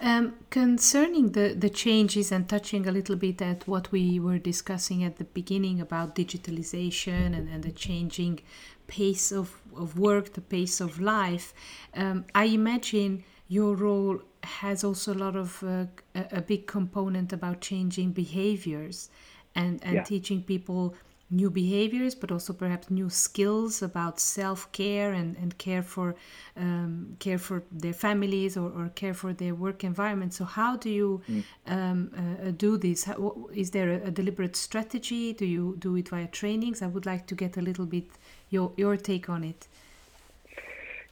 Um, 0.04 0.34
concerning 0.50 1.32
the, 1.32 1.56
the 1.58 1.70
changes 1.70 2.34
and 2.34 2.50
touching 2.50 2.86
a 2.86 2.92
little 2.92 3.16
bit 3.16 3.42
at 3.42 3.66
what 3.70 3.90
we 3.94 4.20
were 4.20 4.38
discussing 4.38 5.02
at 5.02 5.16
the 5.16 5.24
beginning 5.24 5.80
about 5.80 6.14
digitalization 6.14 7.28
and, 7.34 7.48
and 7.48 7.64
the 7.64 7.72
changing 7.72 8.42
pace 8.86 9.32
of, 9.32 9.62
of 9.78 9.98
work, 9.98 10.34
the 10.34 10.42
pace 10.42 10.82
of 10.82 11.00
life, 11.00 11.54
um, 11.96 12.26
I 12.36 12.46
imagine 12.46 13.24
your 13.48 13.76
role 13.76 14.20
has 14.44 14.84
also 14.84 15.14
a 15.14 15.16
lot 15.16 15.38
of 15.38 15.64
uh, 15.64 15.86
a, 16.16 16.40
a, 16.40 16.42
big 16.42 16.68
component 16.68 17.32
about 17.32 17.62
changing 17.62 18.12
behaviors 18.12 19.10
and, 19.56 19.82
and 19.86 19.96
yeah. 19.96 20.04
teaching 20.04 20.44
people 20.44 20.96
new 21.34 21.50
behaviors, 21.50 22.14
but 22.16 22.32
also 22.32 22.54
perhaps 22.54 22.90
new 22.90 23.10
skills 23.10 23.82
about 23.82 24.20
self-care 24.20 25.12
and, 25.12 25.36
and 25.38 25.58
care 25.58 25.82
for 25.82 26.16
um, 26.56 27.16
care 27.20 27.40
for 27.40 27.64
their 27.72 27.94
families 27.94 28.56
or, 28.56 28.72
or 28.72 28.90
care 28.96 29.14
for 29.14 29.34
their 29.34 29.56
work 29.56 29.84
environment. 29.84 30.34
So 30.34 30.46
how 30.46 30.78
do 30.78 30.90
you 30.90 31.22
mm. 31.30 31.44
um, 31.68 32.12
uh, 32.16 32.52
do 32.52 32.78
this? 32.78 33.06
How, 33.06 33.50
is 33.54 33.72
there 33.72 33.90
a, 33.90 34.08
a, 34.08 34.12
deliberate 34.12 34.56
strategy? 34.56 35.34
Do 35.34 35.46
you 35.46 35.76
do 35.80 35.96
it 35.96 36.10
via 36.10 36.28
trainings? 36.28 36.82
I 36.82 36.88
would 36.88 37.06
like 37.06 37.26
to 37.28 37.36
get 37.36 37.58
a 37.58 37.62
little 37.62 37.86
bit 37.86 38.08
your 38.50 38.72
your 38.78 38.96
take 38.98 39.30
on 39.30 39.44
it. 39.44 39.68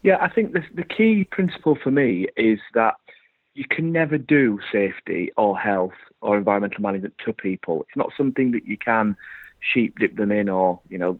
Yeah, 0.04 0.18
I 0.22 0.30
think 0.30 0.54
the 0.54 0.63
the 0.75 0.84
key 0.84 1.25
principle 1.32 1.78
for 1.84 1.92
me 1.92 2.28
is 2.38 2.60
that 2.75 2.96
you 3.54 3.66
can 3.70 3.92
never 3.92 4.18
do 4.18 4.60
safety 4.72 5.32
or 5.36 5.58
health 5.58 6.00
or 6.22 6.38
environmental 6.38 6.82
management 6.82 7.16
to 7.25 7.34
people. 7.34 7.82
It's 7.82 7.98
not 7.98 8.12
something 8.16 8.51
that 8.51 8.66
you 8.66 8.78
can 8.78 9.18
sheep 9.62 9.98
dip 10.00 10.15
them 10.15 10.32
in 10.32 10.50
or 10.50 10.80
you 10.89 10.98
know 10.98 11.20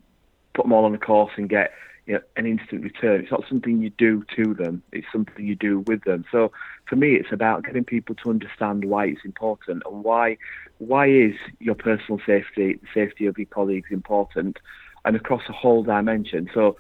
put 0.53 0.63
them 0.63 0.74
all 0.74 0.86
on 0.86 0.93
a 0.93 0.98
course 0.98 1.31
and 1.38 1.50
get 1.50 1.71
you 2.05 2.15
know, 2.15 2.21
an 2.36 2.45
instant 2.45 2.83
return. 2.83 3.21
It's 3.21 3.31
not 3.31 3.43
something 3.48 3.81
you 3.81 3.91
do 3.91 4.25
to 4.36 4.53
them. 4.53 4.81
It's 4.91 5.07
something 5.12 5.45
you 5.45 5.55
do 5.55 5.79
with 5.81 6.03
them. 6.03 6.25
So 6.31 6.51
for 6.88 6.95
me, 6.95 7.13
it's 7.13 7.31
about 7.31 7.63
getting 7.63 7.86
people 7.86 8.15
to 8.15 8.29
understand 8.29 8.86
why 8.86 9.05
it's 9.05 9.24
important 9.24 9.83
and 9.86 10.03
why 10.03 10.38
why 10.79 11.07
is 11.07 11.36
your 11.60 11.75
personal 11.75 12.19
safety, 12.25 12.74
the 12.74 12.88
safety 12.93 13.27
of 13.27 13.38
your 13.38 13.48
colleagues 13.48 13.91
important, 13.91 14.57
and 15.05 15.15
across 15.15 15.43
a 15.48 15.53
whole 15.53 15.83
dimension. 15.83 16.50
So 16.53 16.75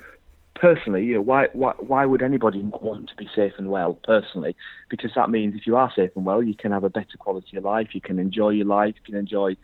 personally, 0.55 1.05
you 1.05 1.15
know, 1.15 1.21
why, 1.21 1.47
why 1.53 1.73
why 1.77 2.05
would 2.05 2.23
anybody 2.23 2.61
want 2.61 3.09
to 3.09 3.15
be 3.15 3.29
safe 3.35 3.53
and 3.57 3.69
well 3.69 3.93
personally? 4.03 4.55
Because 4.89 5.11
that 5.15 5.29
means 5.29 5.55
if 5.55 5.67
you 5.67 5.75
are 5.75 5.91
safe 5.95 6.11
and 6.15 6.25
well, 6.25 6.41
you 6.41 6.55
can 6.55 6.71
have 6.71 6.83
a 6.83 6.89
better 6.89 7.17
quality 7.19 7.57
of 7.57 7.63
life, 7.63 7.89
you 7.93 8.01
can 8.01 8.17
enjoy 8.17 8.49
your 8.49 8.65
life, 8.65 8.95
you 8.97 9.13
can 9.13 9.19
enjoy 9.19 9.55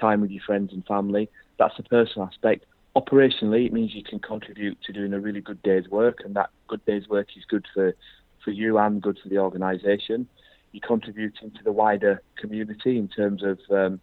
time 0.00 0.20
with 0.20 0.30
your 0.30 0.42
friends 0.42 0.72
and 0.72 0.84
family. 0.86 1.28
That's 1.60 1.76
the 1.76 1.82
personal 1.82 2.26
aspect. 2.26 2.64
Operationally, 2.96 3.66
it 3.66 3.72
means 3.72 3.94
you 3.94 4.02
can 4.02 4.18
contribute 4.18 4.78
to 4.84 4.94
doing 4.94 5.12
a 5.12 5.20
really 5.20 5.42
good 5.42 5.62
day's 5.62 5.86
work, 5.88 6.20
and 6.24 6.34
that 6.34 6.48
good 6.68 6.82
day's 6.86 7.06
work 7.06 7.28
is 7.36 7.44
good 7.44 7.66
for, 7.74 7.94
for 8.42 8.50
you 8.50 8.78
and 8.78 9.02
good 9.02 9.18
for 9.22 9.28
the 9.28 9.36
organisation. 9.36 10.26
You're 10.72 10.80
contributing 10.86 11.50
to 11.50 11.62
the 11.62 11.70
wider 11.70 12.22
community 12.36 12.96
in 12.96 13.08
terms 13.08 13.42
of 13.42 13.58
um, 13.70 14.00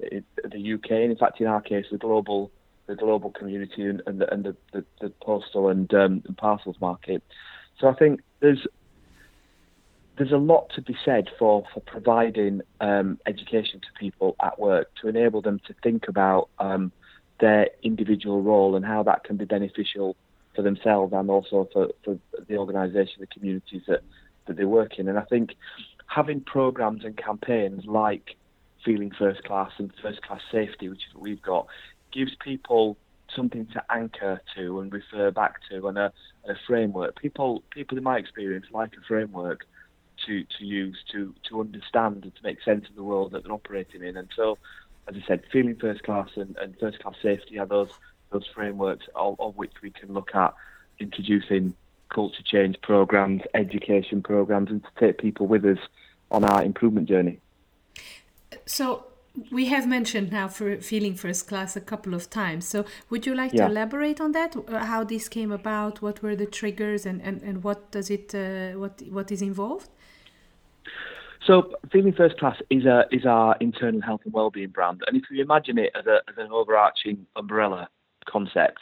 it, 0.00 0.24
the 0.42 0.72
UK, 0.74 0.90
and 0.90 1.12
in 1.12 1.16
fact, 1.16 1.40
in 1.40 1.46
our 1.46 1.60
case, 1.60 1.86
the 1.92 1.96
global 1.98 2.50
the 2.86 2.96
global 2.96 3.30
community 3.30 3.84
and, 3.84 4.00
and, 4.06 4.20
the, 4.20 4.32
and 4.32 4.44
the, 4.44 4.56
the, 4.72 4.84
the, 5.00 5.10
postal 5.20 5.68
and, 5.68 5.92
um, 5.92 6.22
and 6.24 6.36
parcels 6.36 6.76
market. 6.80 7.20
So 7.80 7.88
I 7.88 7.94
think 7.94 8.20
there's 8.38 8.64
there's 10.16 10.32
a 10.32 10.36
lot 10.36 10.70
to 10.74 10.82
be 10.82 10.96
said 11.04 11.28
for 11.38 11.64
for 11.72 11.80
providing 11.80 12.62
um, 12.80 13.18
education 13.26 13.80
to 13.80 13.88
people 13.98 14.36
at 14.42 14.58
work 14.58 14.88
to 15.00 15.08
enable 15.08 15.42
them 15.42 15.60
to 15.66 15.74
think 15.82 16.08
about 16.08 16.48
um, 16.58 16.92
their 17.40 17.68
individual 17.82 18.42
role 18.42 18.76
and 18.76 18.84
how 18.84 19.02
that 19.02 19.24
can 19.24 19.36
be 19.36 19.44
beneficial 19.44 20.16
for 20.54 20.62
themselves 20.62 21.12
and 21.12 21.30
also 21.30 21.68
for, 21.72 21.88
for 22.02 22.18
the 22.48 22.56
organisation, 22.56 23.20
the 23.20 23.26
communities 23.26 23.82
that, 23.86 24.00
that 24.46 24.56
they 24.56 24.64
work 24.64 24.98
in. 24.98 25.06
And 25.08 25.18
I 25.18 25.22
think 25.22 25.54
having 26.06 26.40
programs 26.40 27.04
and 27.04 27.16
campaigns 27.16 27.84
like 27.84 28.36
Feeling 28.84 29.12
First 29.18 29.44
Class 29.44 29.72
and 29.78 29.92
First 30.00 30.22
Class 30.22 30.40
Safety, 30.50 30.88
which 30.88 31.02
is 31.08 31.14
what 31.14 31.22
we've 31.22 31.42
got, 31.42 31.66
gives 32.12 32.32
people 32.42 32.96
something 33.34 33.66
to 33.66 33.82
anchor 33.90 34.40
to 34.56 34.80
and 34.80 34.90
refer 34.92 35.30
back 35.30 35.56
to 35.68 35.88
and 35.88 35.98
a, 35.98 36.12
a 36.48 36.54
framework. 36.66 37.20
People 37.20 37.62
people 37.70 37.98
in 37.98 38.04
my 38.04 38.16
experience 38.16 38.66
like 38.72 38.92
a 38.92 39.04
framework 39.06 39.66
to, 40.26 40.44
to 40.58 40.64
use 40.64 40.96
to, 41.12 41.34
to 41.48 41.60
understand 41.60 42.24
and 42.24 42.34
to 42.34 42.42
make 42.42 42.62
sense 42.62 42.88
of 42.88 42.94
the 42.94 43.02
world 43.02 43.32
that 43.32 43.44
they're 43.44 43.52
operating 43.52 44.02
in. 44.02 44.16
And 44.16 44.28
so 44.36 44.58
as 45.08 45.14
I 45.16 45.26
said, 45.26 45.42
feeling 45.52 45.76
first 45.76 46.02
class 46.02 46.28
and, 46.36 46.56
and 46.56 46.74
first 46.80 46.98
class 47.00 47.14
safety 47.22 47.58
are 47.58 47.66
those 47.66 47.90
those 48.30 48.46
frameworks 48.54 49.06
of, 49.14 49.38
of 49.38 49.56
which 49.56 49.72
we 49.82 49.90
can 49.90 50.12
look 50.12 50.34
at 50.34 50.52
introducing 50.98 51.74
culture 52.08 52.42
change 52.44 52.80
programs, 52.82 53.42
education 53.54 54.22
programs, 54.22 54.70
and 54.70 54.82
to 54.82 54.90
take 54.98 55.18
people 55.18 55.46
with 55.46 55.64
us 55.64 55.78
on 56.30 56.42
our 56.44 56.62
improvement 56.64 57.08
journey. 57.08 57.38
So 58.64 59.04
we 59.52 59.66
have 59.66 59.86
mentioned 59.86 60.32
now 60.32 60.48
for 60.48 60.76
feeling 60.78 61.14
first 61.14 61.46
class 61.46 61.76
a 61.76 61.80
couple 61.80 62.14
of 62.14 62.28
times. 62.28 62.66
So 62.66 62.84
would 63.10 63.26
you 63.26 63.34
like 63.34 63.52
yeah. 63.52 63.66
to 63.66 63.70
elaborate 63.70 64.20
on 64.20 64.32
that? 64.32 64.56
How 64.70 65.04
this 65.04 65.28
came 65.28 65.52
about? 65.52 66.02
What 66.02 66.22
were 66.22 66.34
the 66.34 66.46
triggers, 66.46 67.06
and, 67.06 67.20
and, 67.22 67.42
and 67.42 67.62
what 67.62 67.90
does 67.92 68.10
it 68.10 68.34
uh, 68.34 68.78
what 68.78 69.02
what 69.10 69.30
is 69.30 69.42
involved? 69.42 69.90
So, 71.44 71.74
Feeling 71.92 72.12
First 72.12 72.38
Class 72.38 72.56
is 72.70 72.84
a 72.84 73.04
is 73.10 73.26
our 73.26 73.56
internal 73.60 74.00
health 74.00 74.22
and 74.24 74.32
wellbeing 74.32 74.70
brand, 74.70 75.02
and 75.06 75.16
if 75.16 75.24
you 75.30 75.42
imagine 75.42 75.78
it 75.78 75.90
as, 75.98 76.06
a, 76.06 76.20
as 76.28 76.36
an 76.38 76.50
overarching 76.50 77.26
umbrella 77.36 77.88
concept, 78.28 78.80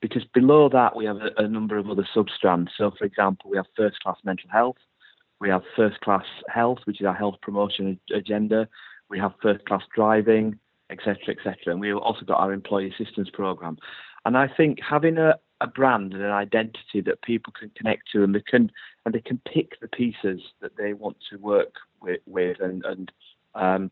because 0.00 0.24
below 0.32 0.68
that 0.68 0.96
we 0.96 1.04
have 1.04 1.16
a, 1.16 1.30
a 1.36 1.48
number 1.48 1.76
of 1.76 1.88
other 1.88 2.06
substrands. 2.14 2.68
So, 2.76 2.90
for 2.98 3.04
example, 3.04 3.50
we 3.50 3.56
have 3.56 3.66
First 3.76 4.00
Class 4.00 4.16
Mental 4.24 4.48
Health, 4.50 4.78
we 5.40 5.48
have 5.48 5.62
First 5.76 6.00
Class 6.00 6.24
Health, 6.48 6.78
which 6.84 7.00
is 7.00 7.06
our 7.06 7.14
health 7.14 7.36
promotion 7.42 8.00
agenda, 8.14 8.68
we 9.08 9.18
have 9.18 9.32
First 9.42 9.64
Class 9.66 9.82
Driving, 9.94 10.58
etc., 10.90 11.16
etc., 11.28 11.56
and 11.66 11.80
we've 11.80 11.96
also 11.96 12.24
got 12.24 12.40
our 12.40 12.52
Employee 12.52 12.92
Assistance 12.92 13.30
Program. 13.32 13.76
And 14.24 14.36
I 14.36 14.48
think 14.48 14.78
having 14.82 15.18
a, 15.18 15.34
a 15.60 15.66
brand 15.66 16.12
and 16.12 16.22
an 16.22 16.30
identity 16.30 17.00
that 17.04 17.22
people 17.22 17.52
can 17.58 17.70
connect 17.76 18.10
to 18.12 18.22
and 18.22 18.34
they 18.34 18.42
can 18.42 18.70
and 19.04 19.14
they 19.14 19.20
can 19.20 19.40
pick 19.52 19.80
the 19.80 19.88
pieces 19.88 20.40
that 20.60 20.76
they 20.76 20.92
want 20.92 21.16
to 21.30 21.36
work 21.36 21.74
with, 22.00 22.20
with 22.26 22.58
and, 22.60 22.84
and 22.84 23.12
um, 23.54 23.90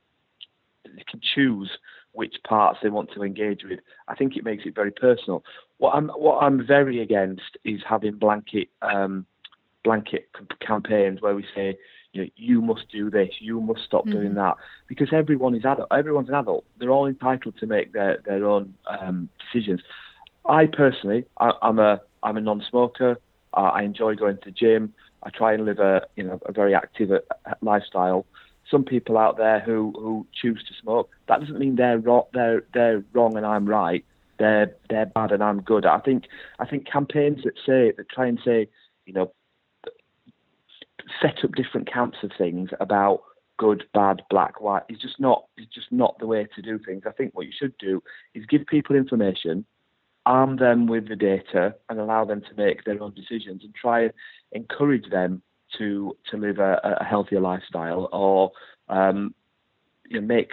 they 0.84 1.04
can 1.08 1.20
choose 1.34 1.70
which 2.12 2.36
parts 2.46 2.78
they 2.82 2.88
want 2.88 3.10
to 3.12 3.22
engage 3.22 3.62
with. 3.64 3.80
I 4.08 4.14
think 4.14 4.36
it 4.36 4.44
makes 4.44 4.64
it 4.66 4.74
very 4.74 4.90
personal. 4.90 5.44
What 5.78 5.94
I'm 5.94 6.08
what 6.08 6.42
I'm 6.42 6.66
very 6.66 7.00
against 7.00 7.56
is 7.64 7.80
having 7.88 8.16
blanket 8.16 8.68
um, 8.82 9.26
blanket 9.84 10.28
campaigns 10.60 11.22
where 11.22 11.34
we 11.34 11.44
say 11.54 11.78
you 12.12 12.22
know, 12.22 12.30
you 12.36 12.62
must 12.62 12.90
do 12.90 13.10
this, 13.10 13.30
you 13.38 13.60
must 13.60 13.82
stop 13.84 14.02
mm-hmm. 14.04 14.18
doing 14.18 14.34
that, 14.34 14.56
because 14.86 15.08
everyone 15.12 15.54
is 15.54 15.64
adult. 15.64 15.88
Everyone's 15.92 16.28
an 16.28 16.34
adult. 16.34 16.64
They're 16.78 16.90
all 16.90 17.06
entitled 17.06 17.56
to 17.58 17.66
make 17.66 17.92
their 17.92 18.18
their 18.24 18.46
own 18.46 18.74
um, 18.86 19.28
decisions. 19.52 19.80
I 20.46 20.66
personally, 20.66 21.26
I, 21.38 21.52
am 21.62 21.78
a 21.78 22.00
I'm 22.22 22.36
a 22.36 22.40
non-smoker. 22.40 23.18
Uh, 23.54 23.70
I 23.74 23.82
enjoy 23.82 24.14
going 24.14 24.36
to 24.36 24.44
the 24.46 24.50
gym. 24.50 24.94
I 25.22 25.30
try 25.30 25.54
and 25.54 25.64
live 25.64 25.78
a 25.78 26.06
you 26.16 26.24
know 26.24 26.40
a 26.46 26.52
very 26.52 26.74
active 26.74 27.10
uh, 27.10 27.54
lifestyle. 27.60 28.26
Some 28.70 28.84
people 28.84 29.16
out 29.16 29.38
there 29.38 29.60
who, 29.60 29.94
who 29.96 30.26
choose 30.34 30.62
to 30.68 30.74
smoke, 30.82 31.08
that 31.26 31.40
doesn't 31.40 31.58
mean 31.58 31.76
they're 31.76 31.98
wrong, 31.98 32.24
they're 32.34 32.64
they're 32.74 33.02
wrong 33.12 33.36
and 33.36 33.46
I'm 33.46 33.66
right. 33.66 34.04
They're 34.38 34.74
they're 34.88 35.06
bad 35.06 35.32
and 35.32 35.42
I'm 35.42 35.62
good. 35.62 35.86
I 35.86 35.98
think 35.98 36.24
I 36.58 36.66
think 36.66 36.86
campaigns 36.86 37.42
that 37.44 37.54
say 37.66 37.92
that 37.96 38.08
try 38.10 38.26
and 38.26 38.38
say 38.44 38.68
you 39.06 39.12
know 39.14 39.32
set 41.20 41.44
up 41.44 41.54
different 41.54 41.90
camps 41.90 42.18
of 42.22 42.30
things 42.36 42.70
about 42.80 43.22
good, 43.56 43.84
bad, 43.92 44.22
black, 44.30 44.60
white 44.60 44.84
is 44.88 44.98
just 44.98 45.18
not 45.18 45.44
is 45.58 45.66
just 45.66 45.90
not 45.90 46.18
the 46.18 46.26
way 46.26 46.46
to 46.54 46.62
do 46.62 46.78
things. 46.78 47.02
I 47.06 47.12
think 47.12 47.34
what 47.34 47.46
you 47.46 47.52
should 47.56 47.76
do 47.78 48.02
is 48.34 48.46
give 48.46 48.66
people 48.66 48.96
information 48.96 49.64
arm 50.28 50.56
them 50.56 50.86
with 50.86 51.08
the 51.08 51.16
data 51.16 51.74
and 51.88 51.98
allow 51.98 52.22
them 52.22 52.42
to 52.42 52.54
make 52.56 52.84
their 52.84 53.02
own 53.02 53.14
decisions 53.14 53.64
and 53.64 53.74
try 53.74 54.02
and 54.02 54.12
encourage 54.52 55.08
them 55.10 55.42
to 55.78 56.16
to 56.30 56.36
live 56.36 56.58
a, 56.58 56.78
a 57.00 57.04
healthier 57.04 57.40
lifestyle 57.40 58.08
or 58.12 58.52
um, 58.88 59.34
you 60.06 60.20
know, 60.20 60.26
make 60.26 60.52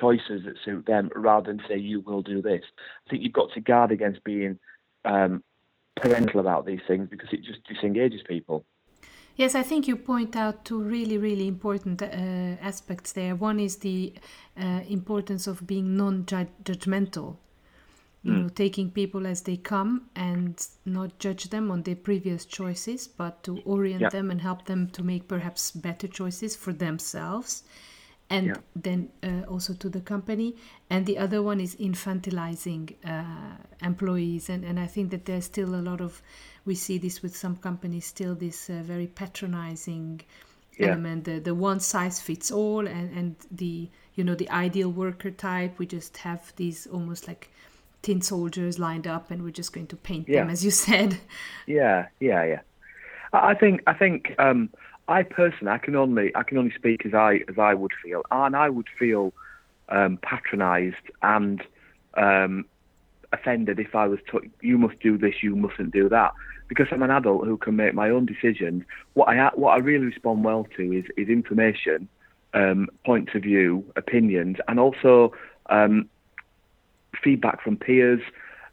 choices 0.00 0.42
that 0.44 0.56
suit 0.64 0.84
them 0.86 1.08
rather 1.14 1.52
than 1.52 1.62
say 1.68 1.76
you 1.78 2.00
will 2.00 2.22
do 2.22 2.42
this. 2.42 2.62
I 3.06 3.10
think 3.10 3.22
you've 3.22 3.32
got 3.32 3.52
to 3.54 3.60
guard 3.60 3.92
against 3.92 4.24
being 4.24 4.58
um, 5.04 5.44
parental 5.94 6.40
about 6.40 6.66
these 6.66 6.80
things 6.88 7.08
because 7.08 7.28
it 7.32 7.44
just 7.44 7.62
disengages 7.68 8.22
people. 8.28 8.64
Yes, 9.36 9.54
I 9.54 9.62
think 9.62 9.86
you 9.88 9.96
point 9.96 10.34
out 10.36 10.64
two 10.64 10.80
really, 10.80 11.18
really 11.18 11.46
important 11.46 12.02
uh, 12.02 12.06
aspects 12.70 13.12
there. 13.12 13.34
One 13.36 13.60
is 13.60 13.76
the 13.76 14.14
uh, 14.60 14.80
importance 14.88 15.46
of 15.46 15.66
being 15.66 15.96
non 15.96 16.24
judgmental 16.24 17.36
you 18.24 18.32
mm. 18.32 18.42
know 18.42 18.48
taking 18.48 18.90
people 18.90 19.26
as 19.26 19.42
they 19.42 19.56
come 19.56 20.08
and 20.16 20.66
not 20.84 21.18
judge 21.18 21.44
them 21.50 21.70
on 21.70 21.82
their 21.82 21.96
previous 21.96 22.44
choices 22.44 23.06
but 23.06 23.42
to 23.42 23.60
orient 23.64 24.00
yeah. 24.00 24.08
them 24.08 24.30
and 24.30 24.40
help 24.40 24.64
them 24.64 24.88
to 24.88 25.02
make 25.02 25.28
perhaps 25.28 25.70
better 25.70 26.08
choices 26.08 26.56
for 26.56 26.72
themselves 26.72 27.62
and 28.30 28.46
yeah. 28.46 28.54
then 28.74 29.10
uh, 29.22 29.42
also 29.46 29.74
to 29.74 29.88
the 29.90 30.00
company 30.00 30.56
and 30.88 31.04
the 31.04 31.18
other 31.18 31.42
one 31.42 31.60
is 31.60 31.76
infantilizing 31.76 32.94
uh, 33.04 33.56
employees 33.82 34.48
and, 34.48 34.64
and 34.64 34.80
i 34.80 34.86
think 34.86 35.10
that 35.10 35.26
there's 35.26 35.44
still 35.44 35.74
a 35.74 35.82
lot 35.90 36.00
of 36.00 36.22
we 36.64 36.74
see 36.74 36.96
this 36.96 37.22
with 37.22 37.36
some 37.36 37.56
companies 37.56 38.06
still 38.06 38.34
this 38.34 38.70
uh, 38.70 38.80
very 38.82 39.06
patronizing 39.06 40.20
yeah. 40.78 40.88
element 40.88 41.24
the, 41.24 41.38
the 41.38 41.54
one 41.54 41.78
size 41.78 42.20
fits 42.20 42.50
all 42.50 42.86
and, 42.86 43.14
and 43.14 43.36
the 43.50 43.90
you 44.14 44.24
know 44.24 44.34
the 44.34 44.48
ideal 44.48 44.88
worker 44.88 45.30
type 45.30 45.78
we 45.78 45.84
just 45.84 46.16
have 46.16 46.52
these 46.56 46.86
almost 46.86 47.28
like 47.28 47.50
tin 48.04 48.20
soldiers 48.20 48.78
lined 48.78 49.06
up 49.06 49.30
and 49.30 49.42
we're 49.42 49.50
just 49.50 49.72
going 49.72 49.86
to 49.86 49.96
paint 49.96 50.28
yeah. 50.28 50.40
them 50.40 50.50
as 50.50 50.64
you 50.64 50.70
said. 50.70 51.18
Yeah 51.66 52.06
yeah 52.20 52.44
yeah. 52.44 52.60
I 53.32 53.54
think 53.54 53.82
i 53.86 53.94
think 53.94 54.34
um, 54.38 54.70
i 55.08 55.22
personally 55.22 55.72
i 55.72 55.78
can 55.78 55.96
only 55.96 56.30
i 56.36 56.42
can 56.42 56.58
only 56.58 56.72
speak 56.74 57.04
as 57.06 57.14
i 57.14 57.40
as 57.48 57.58
i 57.58 57.74
would 57.74 57.92
feel. 58.02 58.22
And 58.30 58.54
i 58.54 58.68
would 58.68 58.88
feel 58.98 59.32
um, 59.88 60.18
patronized 60.22 61.06
and 61.22 61.62
um, 62.14 62.66
offended 63.32 63.80
if 63.80 63.94
i 63.94 64.06
was 64.06 64.20
to 64.30 64.42
you 64.60 64.78
must 64.78 65.00
do 65.00 65.18
this 65.18 65.42
you 65.42 65.56
mustn't 65.56 65.92
do 65.92 66.08
that. 66.10 66.32
Because 66.68 66.86
i'm 66.92 67.02
an 67.02 67.10
adult 67.10 67.46
who 67.46 67.56
can 67.56 67.76
make 67.76 67.94
my 67.94 68.10
own 68.10 68.26
decisions. 68.26 68.84
What 69.14 69.28
i 69.30 69.50
what 69.54 69.70
i 69.70 69.78
really 69.78 70.06
respond 70.06 70.44
well 70.44 70.66
to 70.76 70.92
is 70.92 71.06
is 71.16 71.28
information 71.28 72.08
um, 72.52 72.88
points 73.04 73.34
of 73.34 73.42
view 73.42 73.84
opinions 73.96 74.58
and 74.68 74.78
also 74.78 75.32
um, 75.70 76.08
feedback 77.22 77.62
from 77.62 77.76
peers 77.76 78.20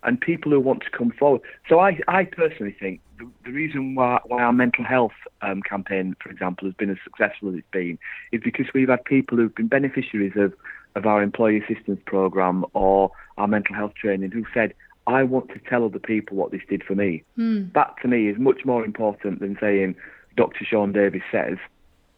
and 0.03 0.19
people 0.19 0.51
who 0.51 0.59
want 0.59 0.81
to 0.81 0.89
come 0.89 1.11
forward. 1.11 1.41
So 1.69 1.79
I, 1.79 1.99
I 2.07 2.25
personally 2.25 2.75
think 2.79 3.01
the, 3.19 3.29
the 3.45 3.51
reason 3.51 3.95
why, 3.95 4.19
why 4.25 4.41
our 4.41 4.53
mental 4.53 4.83
health 4.83 5.11
um, 5.41 5.61
campaign, 5.61 6.15
for 6.21 6.29
example, 6.29 6.67
has 6.67 6.73
been 6.73 6.89
as 6.89 6.97
successful 7.03 7.49
as 7.49 7.55
it's 7.55 7.67
been 7.71 7.99
is 8.31 8.41
because 8.43 8.65
we've 8.73 8.89
had 8.89 9.05
people 9.05 9.37
who've 9.37 9.53
been 9.53 9.67
beneficiaries 9.67 10.33
of, 10.35 10.53
of 10.95 11.05
our 11.05 11.21
employee 11.21 11.61
assistance 11.63 12.01
program 12.05 12.65
or 12.73 13.11
our 13.37 13.47
mental 13.47 13.75
health 13.75 13.93
training 13.93 14.31
who 14.31 14.43
said, 14.53 14.73
I 15.07 15.23
want 15.23 15.49
to 15.49 15.59
tell 15.59 15.85
other 15.85 15.99
people 15.99 16.37
what 16.37 16.51
this 16.51 16.61
did 16.69 16.83
for 16.83 16.95
me. 16.95 17.23
Mm. 17.37 17.73
That 17.73 17.95
to 18.01 18.07
me 18.07 18.27
is 18.27 18.37
much 18.37 18.65
more 18.65 18.85
important 18.85 19.39
than 19.39 19.57
saying 19.59 19.95
Dr. 20.35 20.63
Shaun 20.63 20.93
Davis 20.93 21.23
says. 21.31 21.57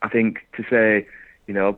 I 0.02 0.10
think 0.10 0.40
to 0.58 0.64
say, 0.70 1.08
you 1.48 1.54
know, 1.54 1.78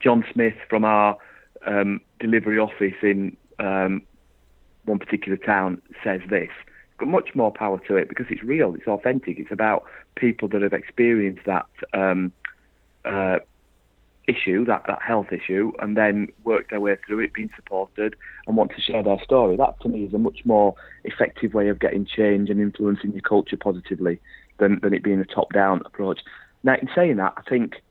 John 0.00 0.24
Smith 0.32 0.54
from 0.68 0.84
our 0.84 1.18
um, 1.66 2.00
delivery 2.20 2.58
office 2.58 2.94
in 3.02 3.36
um, 3.58 4.02
one 4.84 4.98
particular 4.98 5.36
town 5.36 5.80
says 6.02 6.20
this. 6.28 6.50
It's 6.50 6.98
got 6.98 7.08
much 7.08 7.34
more 7.34 7.52
power 7.52 7.80
to 7.88 7.96
it 7.96 8.08
because 8.08 8.26
it's 8.30 8.42
real, 8.42 8.74
it's 8.74 8.86
authentic, 8.86 9.38
it's 9.38 9.52
about 9.52 9.84
people 10.14 10.48
that 10.48 10.62
have 10.62 10.72
experienced 10.72 11.44
that 11.46 11.66
um, 11.92 12.32
uh, 13.04 13.38
issue, 14.26 14.64
that, 14.64 14.84
that 14.86 15.02
health 15.02 15.32
issue, 15.32 15.72
and 15.80 15.96
then 15.96 16.28
worked 16.44 16.70
their 16.70 16.80
way 16.80 16.96
through 17.06 17.20
it, 17.20 17.34
being 17.34 17.50
supported, 17.56 18.16
and 18.46 18.56
want 18.56 18.72
to 18.74 18.80
share 18.80 19.02
their 19.02 19.22
story. 19.22 19.56
That 19.56 19.80
to 19.80 19.88
me 19.88 20.04
is 20.04 20.14
a 20.14 20.18
much 20.18 20.40
more 20.44 20.74
effective 21.04 21.54
way 21.54 21.68
of 21.68 21.78
getting 21.78 22.06
change 22.06 22.50
and 22.50 22.60
influencing 22.60 23.12
your 23.12 23.22
culture 23.22 23.56
positively 23.56 24.20
than, 24.58 24.80
than 24.80 24.94
it 24.94 25.02
being 25.02 25.20
a 25.20 25.24
top 25.24 25.52
down 25.52 25.82
approach. 25.84 26.20
Now, 26.62 26.74
in 26.74 26.88
saying 26.94 27.16
that, 27.16 27.34
I 27.36 27.42
think 27.42 27.82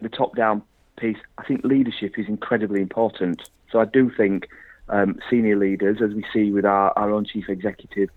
the 0.00 0.08
top 0.08 0.36
down 0.36 0.62
piece, 0.96 1.18
I 1.38 1.44
think 1.44 1.64
leadership 1.64 2.18
is 2.18 2.26
incredibly 2.28 2.80
important. 2.80 3.48
So 3.70 3.80
I 3.80 3.84
do 3.84 4.10
think 4.10 4.48
um, 4.90 5.18
senior 5.30 5.56
leaders, 5.56 5.98
as 6.02 6.14
we 6.14 6.24
see 6.32 6.50
with 6.50 6.64
our, 6.64 6.92
our 6.96 7.10
own 7.10 7.24
chief 7.24 7.48
executive, 7.48 8.08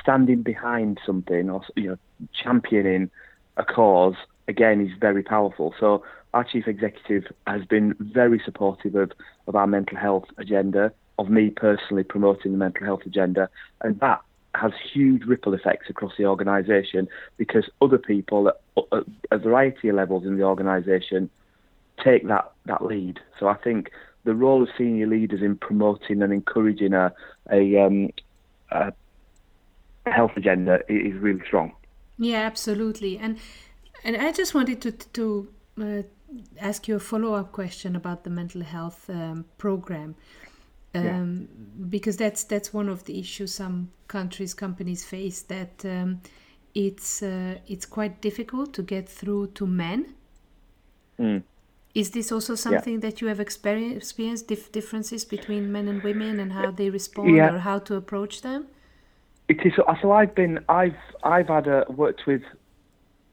standing 0.00 0.42
behind 0.42 1.00
something 1.04 1.50
or 1.50 1.62
you 1.76 1.88
know 1.88 1.98
championing 2.32 3.10
a 3.56 3.64
cause 3.64 4.14
again 4.48 4.80
is 4.80 4.92
very 4.98 5.22
powerful. 5.22 5.74
So 5.78 6.02
our 6.34 6.44
chief 6.44 6.66
executive 6.66 7.24
has 7.46 7.64
been 7.64 7.94
very 7.98 8.40
supportive 8.44 8.94
of, 8.94 9.12
of 9.46 9.54
our 9.54 9.66
mental 9.66 9.98
health 9.98 10.24
agenda, 10.38 10.92
of 11.18 11.28
me 11.28 11.50
personally 11.50 12.04
promoting 12.04 12.52
the 12.52 12.58
mental 12.58 12.86
health 12.86 13.02
agenda, 13.04 13.48
and 13.82 13.98
that 14.00 14.22
has 14.54 14.72
huge 14.92 15.24
ripple 15.24 15.54
effects 15.54 15.88
across 15.88 16.12
the 16.18 16.26
organisation 16.26 17.08
because 17.38 17.64
other 17.80 17.98
people 17.98 18.48
at, 18.48 18.56
at 18.92 19.04
a 19.30 19.38
variety 19.38 19.88
of 19.88 19.96
levels 19.96 20.24
in 20.24 20.36
the 20.36 20.42
organisation 20.42 21.30
take 22.02 22.26
that, 22.28 22.52
that 22.66 22.84
lead. 22.84 23.18
So 23.38 23.48
I 23.48 23.54
think 23.54 23.90
the 24.24 24.34
role 24.34 24.62
of 24.62 24.68
senior 24.78 25.06
leaders 25.06 25.42
in 25.42 25.56
promoting 25.56 26.22
and 26.22 26.32
encouraging 26.32 26.94
a, 26.94 27.12
a, 27.50 27.76
um, 27.78 28.10
a 28.70 28.92
health 30.06 30.32
agenda 30.36 30.80
is 30.88 31.14
really 31.14 31.44
strong. 31.46 31.72
Yeah, 32.18 32.40
absolutely. 32.40 33.18
And 33.18 33.38
and 34.04 34.16
I 34.16 34.32
just 34.32 34.54
wanted 34.54 34.80
to 34.82 34.92
to 34.92 35.48
uh, 35.80 36.02
ask 36.60 36.88
you 36.88 36.96
a 36.96 37.00
follow 37.00 37.34
up 37.34 37.52
question 37.52 37.96
about 37.96 38.24
the 38.24 38.30
mental 38.30 38.62
health 38.62 39.08
um, 39.10 39.44
program. 39.58 40.14
Um, 40.94 41.48
yeah. 41.48 41.86
Because 41.88 42.16
that's 42.16 42.44
that's 42.44 42.72
one 42.74 42.88
of 42.88 43.04
the 43.04 43.18
issues 43.18 43.54
some 43.54 43.90
countries 44.08 44.54
companies 44.54 45.04
face 45.04 45.42
that 45.42 45.84
um, 45.84 46.20
it's 46.74 47.22
uh, 47.22 47.56
it's 47.66 47.86
quite 47.86 48.20
difficult 48.20 48.72
to 48.74 48.82
get 48.82 49.08
through 49.08 49.48
to 49.54 49.66
men. 49.66 50.14
Mm. 51.18 51.42
Is 51.94 52.10
this 52.10 52.32
also 52.32 52.54
something 52.54 52.94
yeah. 52.94 53.00
that 53.00 53.20
you 53.20 53.28
have 53.28 53.38
experienced 53.38 54.48
dif- 54.48 54.72
differences 54.72 55.24
between 55.26 55.70
men 55.70 55.88
and 55.88 56.02
women 56.02 56.40
and 56.40 56.52
how 56.52 56.70
they 56.70 56.88
respond 56.88 57.36
yeah. 57.36 57.54
or 57.54 57.58
how 57.58 57.78
to 57.80 57.96
approach 57.96 58.40
them? 58.40 58.66
It 59.48 59.64
is. 59.66 59.74
So 59.76 60.10
I've 60.10 60.34
been. 60.34 60.64
I've 60.68 60.96
I've 61.22 61.48
had 61.48 61.66
a, 61.66 61.84
worked 61.90 62.26
with 62.26 62.42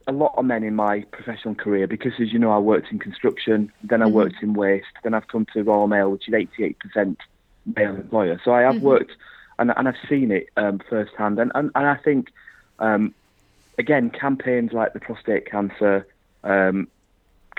a 0.08 0.12
lot 0.12 0.34
of 0.36 0.44
men 0.44 0.64
in 0.64 0.76
my 0.76 1.02
professional 1.12 1.56
career 1.56 1.88
because, 1.88 2.14
as 2.20 2.34
you 2.34 2.40
know, 2.40 2.52
I 2.52 2.58
worked 2.58 2.92
in 2.92 3.00
construction, 3.00 3.72
then 3.84 4.02
I 4.02 4.06
mm-hmm. 4.06 4.16
worked 4.16 4.42
in 4.42 4.54
waste, 4.54 4.88
then 5.04 5.14
I've 5.14 5.28
come 5.28 5.46
to 5.54 5.64
Royal 5.64 5.88
Mail, 5.88 6.10
which 6.12 6.28
is 6.28 6.34
88% 6.34 7.16
male 7.76 7.96
employer. 7.96 8.42
So 8.44 8.52
I 8.52 8.62
have 8.62 8.76
mm-hmm. 8.76 8.86
worked 8.86 9.12
and, 9.60 9.72
and 9.76 9.88
I've 9.88 10.10
seen 10.10 10.32
it 10.32 10.48
um, 10.58 10.82
firsthand. 10.90 11.38
And, 11.40 11.52
and, 11.54 11.70
and 11.76 11.88
I 11.88 11.96
think, 11.96 12.30
um, 12.80 13.14
again, 13.78 14.10
campaigns 14.10 14.74
like 14.74 14.94
the 14.94 15.00
prostate 15.00 15.46
cancer 15.46 16.08
um, 16.44 16.88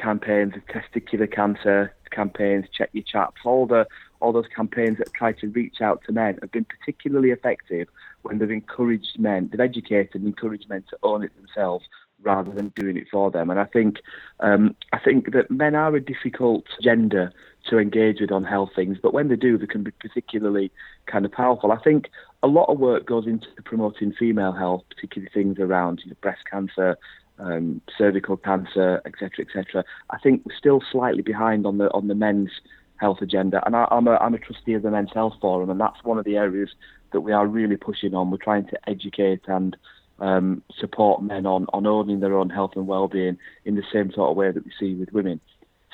campaigns, 0.00 0.54
testicular 0.68 1.30
cancer 1.30 1.94
campaigns, 2.10 2.66
check 2.76 2.90
your 2.92 3.04
chaps, 3.04 3.40
all 3.44 3.66
the 3.66 3.86
all 4.20 4.32
those 4.32 4.48
campaigns 4.54 4.98
that 4.98 5.12
try 5.14 5.32
to 5.32 5.48
reach 5.48 5.80
out 5.80 6.02
to 6.04 6.12
men 6.12 6.38
have 6.42 6.52
been 6.52 6.66
particularly 6.66 7.30
effective 7.30 7.88
when 8.22 8.38
they've 8.38 8.50
encouraged 8.50 9.18
men, 9.18 9.48
they've 9.50 9.60
educated 9.60 10.16
and 10.16 10.26
encouraged 10.26 10.68
men 10.68 10.84
to 10.90 10.98
own 11.02 11.22
it 11.22 11.34
themselves 11.36 11.86
rather 12.22 12.52
than 12.52 12.68
doing 12.76 12.98
it 12.98 13.06
for 13.10 13.30
them. 13.30 13.48
And 13.50 13.58
I 13.58 13.64
think 13.64 14.00
um, 14.40 14.76
I 14.92 14.98
think 14.98 15.32
that 15.32 15.50
men 15.50 15.74
are 15.74 15.94
a 15.94 16.00
difficult 16.00 16.64
gender 16.82 17.32
to 17.68 17.78
engage 17.78 18.20
with 18.20 18.32
on 18.32 18.44
health 18.44 18.70
things, 18.74 18.98
but 19.02 19.14
when 19.14 19.28
they 19.28 19.36
do, 19.36 19.58
they 19.58 19.66
can 19.66 19.82
be 19.82 19.90
particularly 19.90 20.70
kind 21.06 21.24
of 21.24 21.32
powerful. 21.32 21.72
I 21.72 21.78
think 21.78 22.10
a 22.42 22.46
lot 22.46 22.70
of 22.70 22.78
work 22.78 23.06
goes 23.06 23.26
into 23.26 23.48
promoting 23.64 24.12
female 24.12 24.52
health, 24.52 24.82
particularly 24.88 25.30
things 25.32 25.58
around 25.58 26.00
you 26.02 26.10
know, 26.10 26.16
breast 26.20 26.42
cancer, 26.50 26.96
um, 27.40 27.80
cervical 27.96 28.36
cancer, 28.36 29.00
etc., 29.04 29.44
etc. 29.44 29.84
I 30.10 30.18
think 30.18 30.42
we're 30.44 30.56
still 30.56 30.82
slightly 30.90 31.22
behind 31.22 31.66
on 31.66 31.78
the 31.78 31.90
on 31.92 32.08
the 32.08 32.14
men's 32.14 32.50
health 32.96 33.18
agenda, 33.22 33.62
and 33.66 33.74
I, 33.74 33.88
am 33.90 34.06
a 34.06 34.16
I'm 34.16 34.34
a 34.34 34.38
trustee 34.38 34.74
of 34.74 34.82
the 34.82 34.90
Men's 34.90 35.12
Health 35.12 35.34
Forum, 35.40 35.70
and 35.70 35.80
that's 35.80 36.04
one 36.04 36.18
of 36.18 36.24
the 36.24 36.36
areas 36.36 36.70
that 37.12 37.20
we 37.22 37.32
are 37.32 37.46
really 37.46 37.76
pushing 37.76 38.14
on. 38.14 38.30
We're 38.30 38.36
trying 38.38 38.66
to 38.68 38.78
educate 38.88 39.42
and 39.48 39.76
um, 40.20 40.62
support 40.78 41.22
men 41.22 41.46
on, 41.46 41.66
on 41.72 41.86
owning 41.86 42.20
their 42.20 42.36
own 42.36 42.50
health 42.50 42.72
and 42.76 42.86
well-being 42.86 43.38
in 43.64 43.74
the 43.74 43.82
same 43.92 44.12
sort 44.12 44.30
of 44.30 44.36
way 44.36 44.52
that 44.52 44.64
we 44.64 44.70
see 44.78 44.94
with 44.94 45.12
women. 45.12 45.40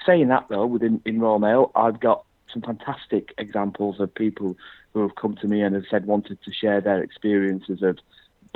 Saying 0.05 0.29
that 0.29 0.47
though, 0.49 0.67
within 0.67 1.01
in 1.05 1.21
Royal 1.21 1.39
Mail, 1.39 1.73
I've 1.75 2.01
got 2.01 2.25
some 2.53 2.63
fantastic 2.63 3.33
examples 3.39 4.01
of 4.01 4.15
people 4.15 4.57
who 4.93 5.03
have 5.03 5.15
come 5.15 5.37
to 5.37 5.47
me 5.47 5.63
and 5.63 5.75
have 5.75 5.85
said 5.91 6.07
wanted 6.07 6.43
to 6.43 6.53
share 6.53 6.81
their 6.81 7.03
experiences 7.03 7.83
of 7.83 7.99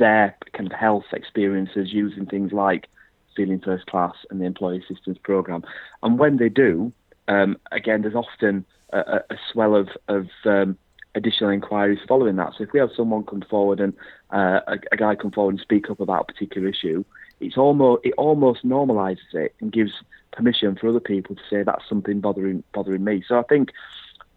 their 0.00 0.36
kind 0.52 0.66
of 0.66 0.76
health 0.76 1.04
experiences 1.12 1.92
using 1.92 2.26
things 2.26 2.52
like 2.52 2.88
Feeling 3.36 3.60
First 3.60 3.86
Class 3.86 4.14
and 4.30 4.40
the 4.40 4.44
Employee 4.44 4.82
Assistance 4.84 5.18
Program. 5.22 5.62
And 6.02 6.18
when 6.18 6.38
they 6.38 6.48
do, 6.48 6.92
um, 7.28 7.56
again, 7.70 8.02
there's 8.02 8.16
often 8.16 8.64
a, 8.92 9.20
a 9.30 9.36
swell 9.52 9.76
of, 9.76 9.88
of 10.08 10.26
um, 10.44 10.76
additional 11.14 11.50
inquiries 11.50 12.00
following 12.08 12.36
that. 12.36 12.54
So 12.56 12.64
if 12.64 12.72
we 12.72 12.80
have 12.80 12.90
someone 12.96 13.24
come 13.24 13.44
forward 13.48 13.78
and 13.78 13.94
uh, 14.32 14.60
a, 14.66 14.78
a, 14.90 14.96
guy 14.96 15.14
come 15.14 15.30
forward 15.30 15.52
and 15.52 15.60
speak 15.60 15.90
up 15.90 16.00
about 16.00 16.22
a 16.22 16.32
particular 16.32 16.68
issue, 16.68 17.04
it's 17.38 17.56
almost 17.56 18.04
it 18.04 18.14
almost 18.16 18.64
normalises 18.64 19.32
it 19.32 19.54
and 19.60 19.72
gives 19.72 19.92
permission 20.32 20.76
for 20.76 20.88
other 20.88 21.00
people 21.00 21.36
to 21.36 21.42
say 21.48 21.62
that's 21.62 21.88
something 21.88 22.20
bothering 22.20 22.64
bothering 22.74 23.04
me. 23.04 23.22
So 23.26 23.38
I 23.38 23.42
think 23.42 23.70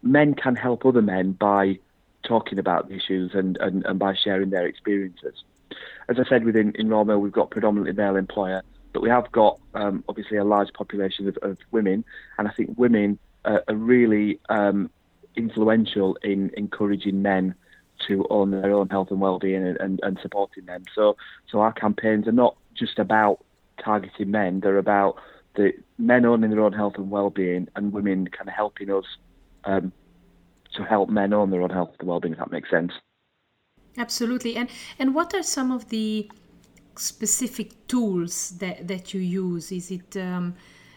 men 0.02 0.34
can 0.34 0.54
help 0.54 0.86
other 0.86 1.02
men 1.02 1.32
by 1.32 1.78
talking 2.24 2.58
about 2.58 2.88
the 2.88 2.94
issues 2.94 3.32
and, 3.34 3.56
and, 3.58 3.84
and 3.84 3.98
by 3.98 4.14
sharing 4.14 4.50
their 4.50 4.66
experiences. 4.66 5.44
As 6.08 6.18
I 6.18 6.28
said, 6.28 6.44
within 6.44 6.72
in 6.74 6.88
Mail, 6.88 7.18
we've 7.18 7.32
got 7.32 7.50
predominantly 7.50 7.92
male 7.92 8.16
employer, 8.16 8.62
but 8.92 9.02
we 9.02 9.08
have 9.08 9.30
got 9.32 9.58
um, 9.74 10.04
obviously 10.08 10.36
a 10.36 10.44
large 10.44 10.72
population 10.72 11.28
of, 11.28 11.38
of, 11.42 11.58
women, 11.70 12.04
and 12.38 12.46
I 12.46 12.52
think 12.52 12.78
women 12.78 13.18
uh, 13.44 13.60
are 13.68 13.74
really 13.74 14.40
um, 14.48 14.90
influential 15.36 16.16
in 16.22 16.50
encouraging 16.56 17.22
men 17.22 17.54
to 18.06 18.26
own 18.28 18.50
their 18.50 18.72
own 18.72 18.88
health 18.88 19.10
and 19.10 19.20
well-being 19.20 19.66
and, 19.66 19.76
and, 19.78 20.00
and, 20.02 20.18
supporting 20.20 20.66
them. 20.66 20.84
So, 20.94 21.16
so 21.50 21.60
our 21.60 21.72
campaigns 21.72 22.26
are 22.26 22.32
not 22.32 22.56
just 22.74 22.98
about 22.98 23.44
targeting 23.82 24.30
men; 24.30 24.60
they're 24.60 24.78
about 24.78 25.16
the 25.54 25.72
men 25.98 26.24
owning 26.24 26.50
their 26.50 26.60
own 26.60 26.72
health 26.72 26.94
and 26.96 27.10
well-being, 27.10 27.68
and 27.76 27.92
women 27.92 28.28
kind 28.28 28.48
of 28.48 28.54
helping 28.54 28.90
us 28.90 29.04
um, 29.64 29.92
to 30.74 30.84
help 30.84 31.08
men 31.08 31.32
own 31.32 31.50
their 31.50 31.62
own 31.62 31.70
health 31.70 31.94
and 31.98 32.08
well-being. 32.08 32.34
If 32.34 32.38
that 32.38 32.52
makes 32.52 32.70
sense. 32.70 32.92
Absolutely. 33.96 34.56
And 34.56 34.68
and 34.98 35.14
what 35.14 35.34
are 35.34 35.42
some 35.42 35.70
of 35.70 35.88
the 35.88 36.30
specific 36.96 37.86
tools 37.86 38.50
that 38.58 38.88
that 38.88 39.14
you 39.14 39.20
use? 39.20 39.70
Is 39.72 39.90
it 39.90 40.16
um, 40.16 40.54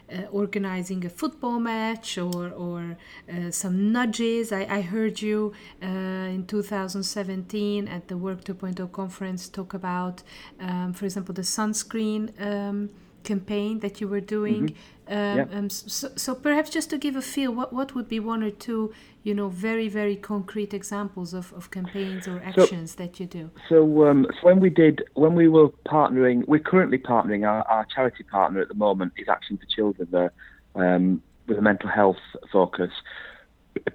uh, 0.09 0.21
organizing 0.31 1.05
a 1.05 1.09
football 1.09 1.59
match 1.59 2.17
or, 2.17 2.49
or 2.51 2.97
uh, 3.29 3.51
some 3.51 3.91
nudges. 3.91 4.51
I, 4.51 4.65
I 4.69 4.81
heard 4.81 5.21
you 5.21 5.53
uh, 5.83 5.85
in 5.85 6.45
2017 6.47 7.87
at 7.87 8.07
the 8.07 8.17
Work 8.17 8.43
2.0 8.43 8.91
conference 8.91 9.49
talk 9.49 9.73
about, 9.73 10.23
um, 10.59 10.93
for 10.93 11.05
example, 11.05 11.33
the 11.33 11.41
sunscreen 11.41 12.31
um, 12.41 12.89
campaign 13.27 13.79
that 13.79 13.99
you 13.99 14.07
were 14.07 14.25
doing. 14.37 14.63
Mm-hmm. 14.67 15.13
Um, 15.17 15.37
yeah. 15.37 15.57
um, 15.57 15.69
so, 15.69 16.09
so, 16.15 16.35
perhaps 16.35 16.69
just 16.69 16.89
to 16.89 16.97
give 16.97 17.15
a 17.15 17.21
feel, 17.21 17.51
what, 17.59 17.71
what 17.71 17.95
would 17.95 18.09
be 18.09 18.19
one 18.19 18.41
or 18.43 18.51
two, 18.51 18.93
you 19.23 19.33
know, 19.33 19.47
very, 19.47 19.87
very 19.87 20.17
concrete 20.17 20.73
examples 20.73 21.33
of, 21.33 21.53
of 21.53 21.71
campaigns 21.71 22.27
or 22.27 22.41
actions 22.43 22.91
so, 22.91 22.97
that 23.03 23.19
you 23.19 23.25
do? 23.25 23.49
So, 23.69 24.07
um, 24.07 24.27
so 24.35 24.47
when 24.47 24.59
we 24.59 24.69
did, 24.69 24.95
when 25.13 25.33
we 25.41 25.47
were 25.47 25.69
partnering, 25.97 26.45
we're 26.47 26.67
currently 26.73 26.97
partnering, 26.97 27.47
our, 27.47 27.61
our 27.73 27.85
charity 27.93 28.23
partner 28.23 28.59
at 28.61 28.67
the 28.67 28.79
moment 28.87 29.13
is 29.17 29.27
Action 29.29 29.57
for 29.57 29.67
Children 29.73 30.07
there, 30.11 30.33
um, 30.75 31.21
with 31.47 31.57
a 31.57 31.61
mental 31.61 31.89
health 31.89 32.23
focus. 32.51 32.91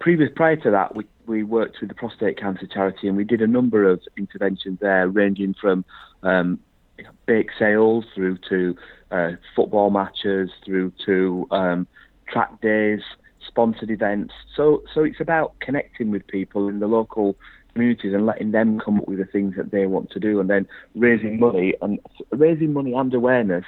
Previous, 0.00 0.30
prior 0.34 0.56
to 0.56 0.70
that, 0.70 0.96
we, 0.96 1.04
we 1.26 1.42
worked 1.42 1.76
with 1.80 1.90
the 1.90 1.94
prostate 1.94 2.38
cancer 2.38 2.66
charity 2.66 3.06
and 3.08 3.16
we 3.16 3.24
did 3.24 3.42
a 3.42 3.46
number 3.46 3.80
of 3.92 4.00
interventions 4.16 4.78
there, 4.80 5.08
ranging 5.08 5.54
from 5.60 5.84
um, 6.22 6.58
bake 7.26 7.50
sales 7.58 8.04
through 8.14 8.38
to 8.48 8.76
uh, 9.12 9.32
football 9.54 9.90
matches 9.90 10.50
through 10.64 10.92
to 11.04 11.46
um, 11.50 11.86
track 12.28 12.60
days, 12.60 13.00
sponsored 13.46 13.90
events. 13.90 14.32
So, 14.56 14.82
so 14.92 15.04
it's 15.04 15.20
about 15.20 15.54
connecting 15.60 16.10
with 16.10 16.26
people 16.26 16.68
in 16.68 16.80
the 16.80 16.86
local 16.86 17.36
communities 17.72 18.14
and 18.14 18.26
letting 18.26 18.52
them 18.52 18.80
come 18.80 18.98
up 18.98 19.08
with 19.08 19.18
the 19.18 19.24
things 19.24 19.54
that 19.56 19.70
they 19.70 19.86
want 19.86 20.10
to 20.10 20.20
do, 20.20 20.40
and 20.40 20.48
then 20.48 20.66
raising 20.94 21.38
money 21.38 21.74
and 21.82 22.00
raising 22.30 22.72
money 22.72 22.92
and 22.94 23.12
awareness 23.14 23.64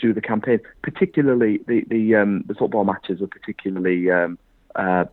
through 0.00 0.14
the 0.14 0.20
campaign. 0.20 0.60
Particularly 0.82 1.60
the 1.66 1.84
the 1.88 2.14
um, 2.16 2.44
the 2.46 2.54
football 2.54 2.84
matches 2.84 3.20
are 3.20 3.26
particularly 3.26 4.10
um, 4.10 4.38
uh, 4.74 5.04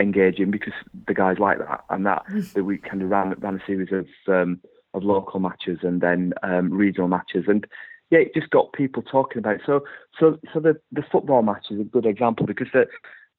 engaging 0.00 0.50
because 0.50 0.74
the 1.06 1.14
guys 1.14 1.38
like 1.38 1.58
that, 1.58 1.84
and 1.90 2.06
that, 2.06 2.24
that 2.54 2.64
we 2.64 2.78
kind 2.78 3.02
of 3.02 3.10
ran 3.10 3.34
ran 3.38 3.60
a 3.60 3.66
series 3.66 3.92
of 3.92 4.06
um, 4.32 4.60
of 4.94 5.02
local 5.02 5.40
matches 5.40 5.80
and 5.82 6.00
then 6.00 6.32
um, 6.42 6.70
regional 6.70 7.08
matches, 7.08 7.44
and 7.48 7.66
yeah, 8.10 8.20
it 8.20 8.34
just 8.34 8.50
got 8.50 8.72
people 8.72 9.02
talking 9.02 9.38
about. 9.38 9.56
It. 9.56 9.62
So 9.66 9.84
so 10.18 10.38
so 10.52 10.60
the 10.60 10.80
the 10.92 11.02
football 11.10 11.42
match 11.42 11.66
is 11.70 11.80
a 11.80 11.84
good 11.84 12.06
example 12.06 12.46
because 12.46 12.68
the 12.72 12.86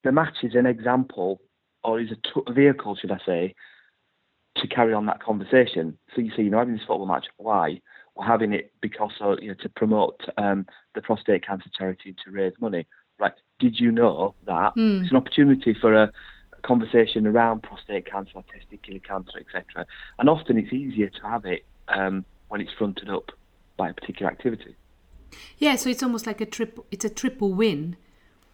the 0.03 0.11
match 0.11 0.37
is 0.43 0.55
an 0.55 0.65
example 0.65 1.41
or 1.83 1.99
is 1.99 2.11
a 2.11 2.15
t- 2.15 2.53
vehicle, 2.53 2.95
should 2.95 3.11
I 3.11 3.19
say, 3.25 3.55
to 4.57 4.67
carry 4.67 4.93
on 4.93 5.05
that 5.05 5.23
conversation. 5.23 5.97
So 6.13 6.21
you 6.21 6.31
see, 6.35 6.43
you 6.43 6.49
know, 6.49 6.57
having 6.57 6.75
this 6.75 6.83
football 6.85 7.05
match, 7.05 7.27
why? 7.37 7.81
We're 8.15 8.25
having 8.25 8.51
it 8.51 8.73
because 8.81 9.11
of, 9.21 9.39
you 9.41 9.49
know 9.49 9.55
to 9.61 9.69
promote 9.69 10.21
um, 10.37 10.65
the 10.95 11.01
prostate 11.01 11.45
cancer 11.45 11.69
charity 11.77 12.15
to 12.25 12.31
raise 12.31 12.53
money. 12.59 12.87
Right? 13.19 13.33
Did 13.59 13.79
you 13.79 13.91
know 13.91 14.35
that 14.45 14.75
mm. 14.75 15.01
it's 15.01 15.11
an 15.11 15.17
opportunity 15.17 15.75
for 15.79 15.93
a, 15.93 16.11
a 16.53 16.61
conversation 16.61 17.25
around 17.25 17.63
prostate 17.63 18.05
cancer, 18.05 18.33
testicular 18.33 19.03
cancer, 19.03 19.39
etc. 19.39 19.85
And 20.19 20.29
often 20.29 20.57
it's 20.57 20.73
easier 20.73 21.09
to 21.09 21.21
have 21.23 21.45
it 21.45 21.65
um, 21.87 22.25
when 22.49 22.61
it's 22.61 22.71
fronted 22.77 23.09
up 23.09 23.31
by 23.77 23.89
a 23.89 23.93
particular 23.93 24.31
activity. 24.31 24.75
Yeah, 25.57 25.75
so 25.75 25.89
it's 25.89 26.03
almost 26.03 26.25
like 26.25 26.41
a 26.41 26.45
triple. 26.45 26.85
It's 26.91 27.05
a 27.05 27.09
triple 27.09 27.53
win. 27.53 27.95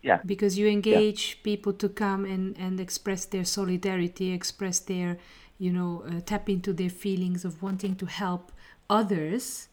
Yeah. 0.01 0.19
Because 0.25 0.57
you 0.57 0.67
engage 0.67 1.37
yeah. 1.37 1.43
people 1.43 1.71
to 1.73 1.87
come 1.87 2.25
and, 2.25 2.57
and 2.57 2.77
express 2.77 3.23
their 3.23 3.45
solidarity, 3.45 4.33
express 4.33 4.79
their, 4.79 5.17
you 5.57 5.71
know, 5.71 6.03
uh, 6.05 6.19
tap 6.25 6.49
into 6.49 6.73
their 6.73 6.89
feelings 6.89 7.45
of 7.45 7.63
wanting 7.63 7.95
to 7.95 8.05
help 8.05 8.51
others 8.89 9.69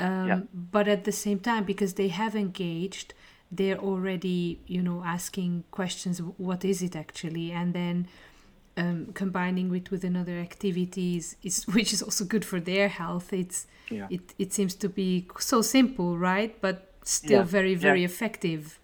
um, 0.00 0.28
yeah. 0.28 0.40
but 0.52 0.88
at 0.88 1.04
the 1.04 1.12
same 1.12 1.40
time 1.40 1.64
because 1.64 1.94
they 1.94 2.08
have 2.08 2.34
engaged 2.36 3.14
they're 3.50 3.78
already 3.78 4.60
you 4.66 4.82
know 4.82 5.02
asking 5.04 5.64
questions 5.70 6.20
what 6.36 6.64
is 6.64 6.82
it 6.82 6.94
actually 6.94 7.50
and 7.50 7.74
then 7.74 8.06
um, 8.78 9.08
combining 9.14 9.74
it 9.74 9.90
with 9.90 10.04
another 10.04 10.38
activities 10.38 11.36
is 11.42 11.64
which 11.74 11.92
is 11.92 12.02
also 12.02 12.24
good 12.24 12.44
for 12.44 12.60
their 12.60 12.88
health 12.88 13.32
it's 13.32 13.66
yeah. 13.90 14.06
it, 14.10 14.34
it 14.38 14.52
seems 14.52 14.74
to 14.74 14.88
be 14.88 15.26
so 15.38 15.62
simple 15.62 16.16
right 16.16 16.60
but 16.60 16.92
still 17.04 17.38
yeah. 17.38 17.42
very 17.58 17.74
very 17.74 18.04
effective 18.04 18.78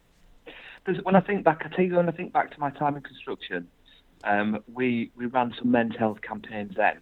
when 1.02 1.16
i 1.16 1.20
think 1.20 1.44
back 1.44 1.62
i 1.64 1.68
tell 1.74 1.84
you 1.84 1.94
when 1.94 2.08
i 2.08 2.12
think 2.12 2.32
back 2.32 2.50
to 2.52 2.60
my 2.60 2.70
time 2.70 2.96
in 2.96 3.02
construction 3.02 3.68
um, 4.24 4.62
we 4.72 5.10
we 5.16 5.26
ran 5.26 5.52
some 5.58 5.70
men's 5.70 5.96
health 5.96 6.20
campaigns 6.22 6.74
then 6.76 6.98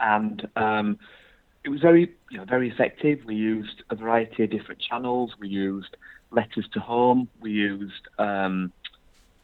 and 0.00 0.48
um, 0.56 0.98
it 1.64 1.70
was 1.70 1.80
very, 1.80 2.14
you 2.30 2.38
know, 2.38 2.44
very 2.44 2.70
effective. 2.70 3.20
We 3.26 3.34
used 3.34 3.82
a 3.90 3.94
variety 3.94 4.44
of 4.44 4.50
different 4.50 4.80
channels. 4.80 5.34
We 5.38 5.48
used 5.48 5.96
letters 6.30 6.66
to 6.72 6.80
home. 6.80 7.28
We 7.40 7.50
used 7.50 8.08
um, 8.18 8.72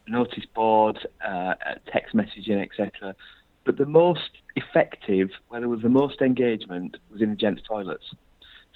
notice 0.07 0.45
boards, 0.53 0.99
uh, 1.25 1.55
text 1.91 2.15
messaging, 2.15 2.61
etc. 2.61 3.15
But 3.63 3.77
the 3.77 3.85
most 3.85 4.29
effective, 4.55 5.29
where 5.47 5.59
there 5.59 5.69
was 5.69 5.81
the 5.81 5.89
most 5.89 6.21
engagement, 6.21 6.97
was 7.11 7.21
in 7.21 7.31
the 7.31 7.35
gents' 7.35 7.61
toilets. 7.67 8.05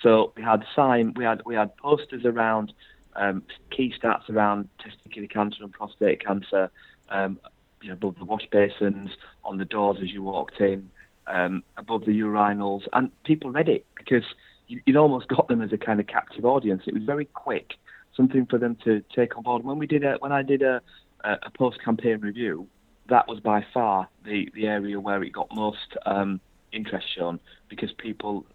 So 0.02 0.34
we 0.36 0.44
had 0.44 0.64
sign, 0.76 1.14
we 1.16 1.24
had 1.24 1.42
we 1.46 1.56
had 1.56 1.76
posters 1.78 2.26
around 2.26 2.74
um, 3.16 3.44
key 3.70 3.94
stats 4.02 4.30
around 4.30 4.70
testicular 4.80 5.30
cancer 5.30 5.64
and 5.64 5.74
prostate 5.74 6.26
cancer, 6.26 6.72
um, 7.10 7.40
you 7.82 7.90
know, 7.90 7.94
above 7.94 8.16
the 8.18 8.26
wash 8.26 8.48
basins, 8.52 9.12
on 9.44 9.58
the 9.58 9.66
doors 9.66 9.98
as 10.02 10.10
you 10.10 10.24
walked 10.24 10.60
in 10.60 10.90
um, 11.30 11.64
above 11.78 12.06
the 12.06 12.20
urinals, 12.20 12.88
and 12.94 13.12
people 13.24 13.52
read 13.52 13.70
it 13.70 13.86
because 13.96 14.24
you, 14.68 14.82
would 14.86 14.96
almost 14.96 15.28
got 15.28 15.48
them 15.48 15.62
as 15.62 15.72
a 15.72 15.78
kind 15.78 16.00
of 16.00 16.08
captive 16.08 16.46
audience. 16.46 16.84
It 16.88 16.94
was 16.94 17.04
very 17.04 17.26
quick, 17.26 17.74
something 18.16 18.46
for 18.46 18.58
them 18.58 18.78
to 18.84 19.04
take 19.16 19.38
on 19.38 19.44
board. 19.44 19.64
When 19.64 19.78
we 19.78 19.88
did 19.88 20.04
a, 20.04 20.16
when 20.20 20.32
I 20.32 20.42
did 20.42 20.62
a, 20.62 20.82
a 21.24 21.52
post 21.52 21.84
campaign 21.84 22.20
review, 22.22 22.68
that 23.10 23.28
was 23.28 23.40
by 23.40 23.66
far 23.74 24.08
the, 24.24 24.50
the 24.54 24.68
area 24.68 25.00
where 25.00 25.22
it 25.24 25.32
got 25.32 25.54
most 25.54 25.98
um, 26.06 26.40
interest 26.72 27.08
shown 27.16 27.40
because 27.70 27.92
people 27.94 28.46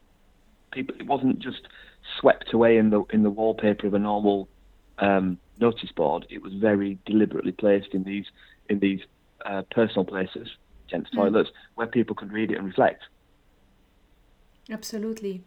people 0.73 0.95
it 0.99 1.07
wasn't 1.07 1.39
just 1.39 1.63
swept 2.21 2.53
away 2.53 2.77
in 2.77 2.91
the 2.91 3.03
in 3.11 3.23
the 3.23 3.31
wallpaper 3.31 3.87
of 3.87 3.95
a 3.95 3.99
normal 3.99 4.49
um, 4.99 5.39
notice 5.61 5.91
board. 5.93 6.27
It 6.31 6.43
was 6.43 6.53
very 6.55 6.99
deliberately 7.07 7.53
placed 7.53 7.89
in 7.93 8.05
these 8.05 8.27
in 8.69 8.79
these 8.79 9.01
uh, 9.45 9.63
personal 9.71 10.05
places 10.05 10.49
gents' 10.89 11.11
mm. 11.11 11.17
toilets 11.17 11.51
where 11.75 11.87
people 11.87 12.15
could 12.15 12.33
read 12.33 12.51
it 12.51 12.59
and 12.59 12.67
reflect. 12.67 13.03
Absolutely. 14.71 15.43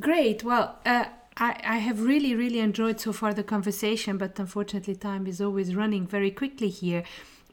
Great. 0.00 0.44
Well, 0.44 0.78
uh, 0.84 1.06
I, 1.40 1.60
I 1.64 1.76
have 1.78 2.02
really, 2.02 2.34
really 2.34 2.58
enjoyed 2.58 2.98
so 2.98 3.12
far 3.12 3.32
the 3.32 3.44
conversation, 3.44 4.18
but 4.18 4.38
unfortunately, 4.38 4.96
time 4.96 5.26
is 5.26 5.40
always 5.40 5.74
running 5.74 6.06
very 6.06 6.32
quickly 6.32 6.68
here. 6.68 7.04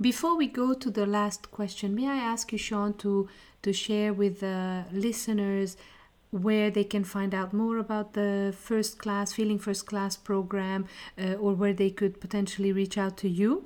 Before 0.01 0.35
we 0.35 0.47
go 0.47 0.73
to 0.73 0.89
the 0.89 1.05
last 1.05 1.51
question, 1.51 1.93
may 1.95 2.07
I 2.07 2.17
ask 2.17 2.51
you, 2.51 2.57
Shaun, 2.57 2.95
to, 2.95 3.29
to 3.61 3.71
share 3.71 4.11
with 4.11 4.39
the 4.39 4.85
listeners 4.91 5.77
where 6.31 6.71
they 6.71 6.83
can 6.83 7.03
find 7.03 7.33
out 7.33 7.53
more 7.53 7.77
about 7.77 8.13
the 8.13 8.53
first 8.57 8.97
class, 8.97 9.31
Feeling 9.31 9.59
First 9.59 9.85
Class 9.85 10.17
program, 10.17 10.87
uh, 11.17 11.33
or 11.33 11.53
where 11.53 11.71
they 11.71 11.91
could 11.91 12.19
potentially 12.19 12.71
reach 12.71 12.97
out 12.97 13.17
to 13.17 13.29
you? 13.29 13.65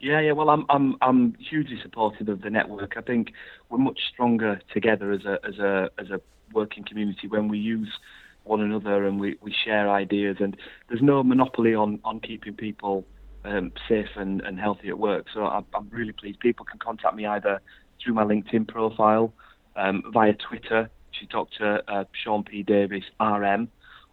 Yeah, 0.00 0.20
yeah. 0.20 0.32
Well, 0.32 0.50
I'm 0.50 0.66
I'm 0.68 0.96
I'm 1.00 1.34
hugely 1.34 1.78
supportive 1.80 2.28
of 2.28 2.42
the 2.42 2.50
network. 2.50 2.96
I 2.96 3.00
think 3.00 3.32
we're 3.70 3.78
much 3.78 4.00
stronger 4.12 4.60
together 4.72 5.12
as 5.12 5.24
a 5.24 5.38
as 5.46 5.58
a 5.58 5.90
as 5.98 6.10
a 6.10 6.20
working 6.52 6.84
community 6.84 7.26
when 7.28 7.48
we 7.48 7.58
use 7.58 7.88
one 8.44 8.60
another 8.60 9.06
and 9.06 9.18
we, 9.18 9.36
we 9.40 9.54
share 9.64 9.90
ideas. 9.90 10.36
And 10.40 10.56
there's 10.88 11.02
no 11.02 11.22
monopoly 11.22 11.74
on 11.74 12.00
on 12.04 12.20
keeping 12.20 12.54
people 12.54 13.04
um, 13.44 13.72
safe 13.88 14.08
and, 14.16 14.40
and 14.42 14.58
healthy 14.58 14.88
at 14.88 14.98
work. 14.98 15.26
So 15.32 15.44
I'm, 15.46 15.66
I'm 15.74 15.88
really 15.90 16.12
pleased. 16.12 16.40
People 16.40 16.64
can 16.64 16.78
contact 16.78 17.14
me 17.14 17.26
either 17.26 17.60
through 18.02 18.14
my 18.14 18.24
LinkedIn 18.24 18.68
profile, 18.68 19.32
um, 19.76 20.02
via 20.12 20.34
Twitter, 20.34 20.90
is 21.20 21.28
Dr. 21.28 21.82
Uh, 21.88 22.04
Shaun 22.12 22.44
P. 22.44 22.62
Davis 22.62 23.04
RM, 23.20 23.68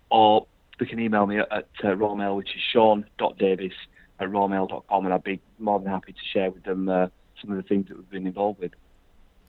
or 0.09 0.47
they 0.79 0.85
can 0.85 0.99
email 0.99 1.25
me 1.25 1.39
at, 1.39 1.51
at 1.51 1.67
uh, 1.83 2.15
Mail, 2.15 2.35
which 2.35 2.49
is 2.49 2.61
shaun.davis 2.71 3.73
at 4.19 4.27
royalmail.com, 4.27 5.05
and 5.05 5.13
I'd 5.13 5.23
be 5.23 5.41
more 5.59 5.79
than 5.79 5.89
happy 5.89 6.13
to 6.13 6.19
share 6.33 6.51
with 6.51 6.63
them 6.63 6.89
uh, 6.89 7.07
some 7.41 7.51
of 7.51 7.57
the 7.57 7.63
things 7.63 7.87
that 7.87 7.97
we've 7.97 8.09
been 8.09 8.27
involved 8.27 8.59
with. 8.59 8.71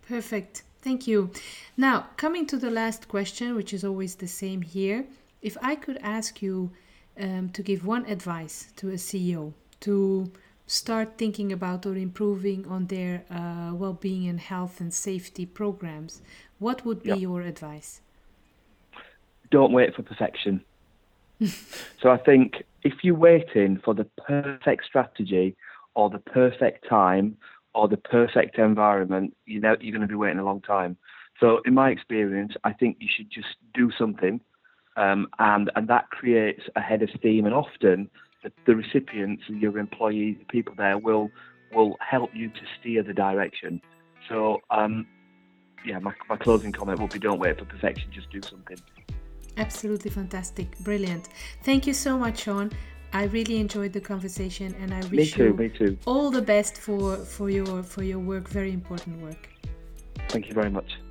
Perfect. 0.08 0.62
Thank 0.82 1.06
you. 1.06 1.30
Now, 1.76 2.08
coming 2.16 2.44
to 2.46 2.56
the 2.56 2.70
last 2.70 3.06
question, 3.06 3.54
which 3.54 3.72
is 3.72 3.84
always 3.84 4.16
the 4.16 4.26
same 4.26 4.62
here. 4.62 5.06
If 5.40 5.56
I 5.62 5.76
could 5.76 5.98
ask 6.02 6.42
you 6.42 6.72
um, 7.18 7.50
to 7.50 7.62
give 7.62 7.86
one 7.86 8.04
advice 8.06 8.72
to 8.76 8.88
a 8.90 8.94
CEO 8.94 9.52
to 9.80 10.30
start 10.66 11.18
thinking 11.18 11.52
about 11.52 11.86
or 11.86 11.96
improving 11.96 12.66
on 12.66 12.86
their 12.86 13.24
uh, 13.30 13.72
well 13.74 13.92
being 13.92 14.28
and 14.28 14.40
health 14.40 14.80
and 14.80 14.92
safety 14.92 15.46
programs, 15.46 16.20
what 16.58 16.84
would 16.84 17.02
be 17.02 17.10
yep. 17.10 17.20
your 17.20 17.42
advice? 17.42 18.00
Don't 19.50 19.72
wait 19.72 19.94
for 19.94 20.02
perfection. 20.02 20.64
so 22.00 22.10
I 22.10 22.16
think 22.16 22.64
if 22.82 22.94
you're 23.02 23.14
waiting 23.14 23.80
for 23.84 23.94
the 23.94 24.04
perfect 24.26 24.84
strategy 24.84 25.56
or 25.94 26.10
the 26.10 26.18
perfect 26.18 26.88
time 26.88 27.36
or 27.74 27.88
the 27.88 27.96
perfect 27.96 28.58
environment, 28.58 29.34
you 29.46 29.60
know 29.60 29.76
you're 29.80 29.96
going 29.96 30.06
to 30.06 30.12
be 30.12 30.14
waiting 30.14 30.38
a 30.38 30.44
long 30.44 30.60
time. 30.60 30.96
So 31.40 31.60
in 31.64 31.74
my 31.74 31.90
experience, 31.90 32.52
I 32.64 32.72
think 32.72 32.98
you 33.00 33.08
should 33.14 33.30
just 33.30 33.56
do 33.74 33.90
something, 33.98 34.40
um, 34.96 35.28
and 35.38 35.70
and 35.74 35.88
that 35.88 36.10
creates 36.10 36.62
a 36.76 36.80
head 36.80 37.02
of 37.02 37.10
steam. 37.18 37.46
And 37.46 37.54
often 37.54 38.10
the, 38.42 38.52
the 38.66 38.76
recipients, 38.76 39.44
your 39.48 39.78
employees, 39.78 40.36
the 40.38 40.44
people 40.46 40.74
there 40.76 40.98
will 40.98 41.30
will 41.74 41.96
help 42.00 42.30
you 42.34 42.48
to 42.48 42.60
steer 42.78 43.02
the 43.02 43.14
direction. 43.14 43.80
So 44.28 44.60
um, 44.70 45.06
yeah, 45.84 45.98
my, 45.98 46.12
my 46.28 46.36
closing 46.36 46.72
comment 46.72 47.00
would 47.00 47.12
be: 47.12 47.18
don't 47.18 47.40
wait 47.40 47.58
for 47.58 47.64
perfection, 47.64 48.10
just 48.12 48.30
do 48.30 48.40
something. 48.42 48.76
Absolutely 49.56 50.10
fantastic. 50.10 50.78
Brilliant. 50.80 51.28
Thank 51.62 51.86
you 51.86 51.92
so 51.92 52.18
much, 52.18 52.44
Shaun. 52.44 52.70
I 53.12 53.24
really 53.24 53.58
enjoyed 53.58 53.92
the 53.92 54.00
conversation 54.00 54.74
and 54.80 54.94
I 54.94 55.04
wish 55.06 55.32
too, 55.32 55.56
you 55.78 55.98
all 56.06 56.30
the 56.30 56.40
best 56.40 56.78
for, 56.78 57.16
for 57.16 57.50
your 57.50 57.82
for 57.82 58.02
your 58.02 58.18
work, 58.18 58.48
very 58.48 58.72
important 58.72 59.20
work. 59.20 59.48
Thank 60.28 60.48
you 60.48 60.54
very 60.54 60.70
much. 60.70 61.01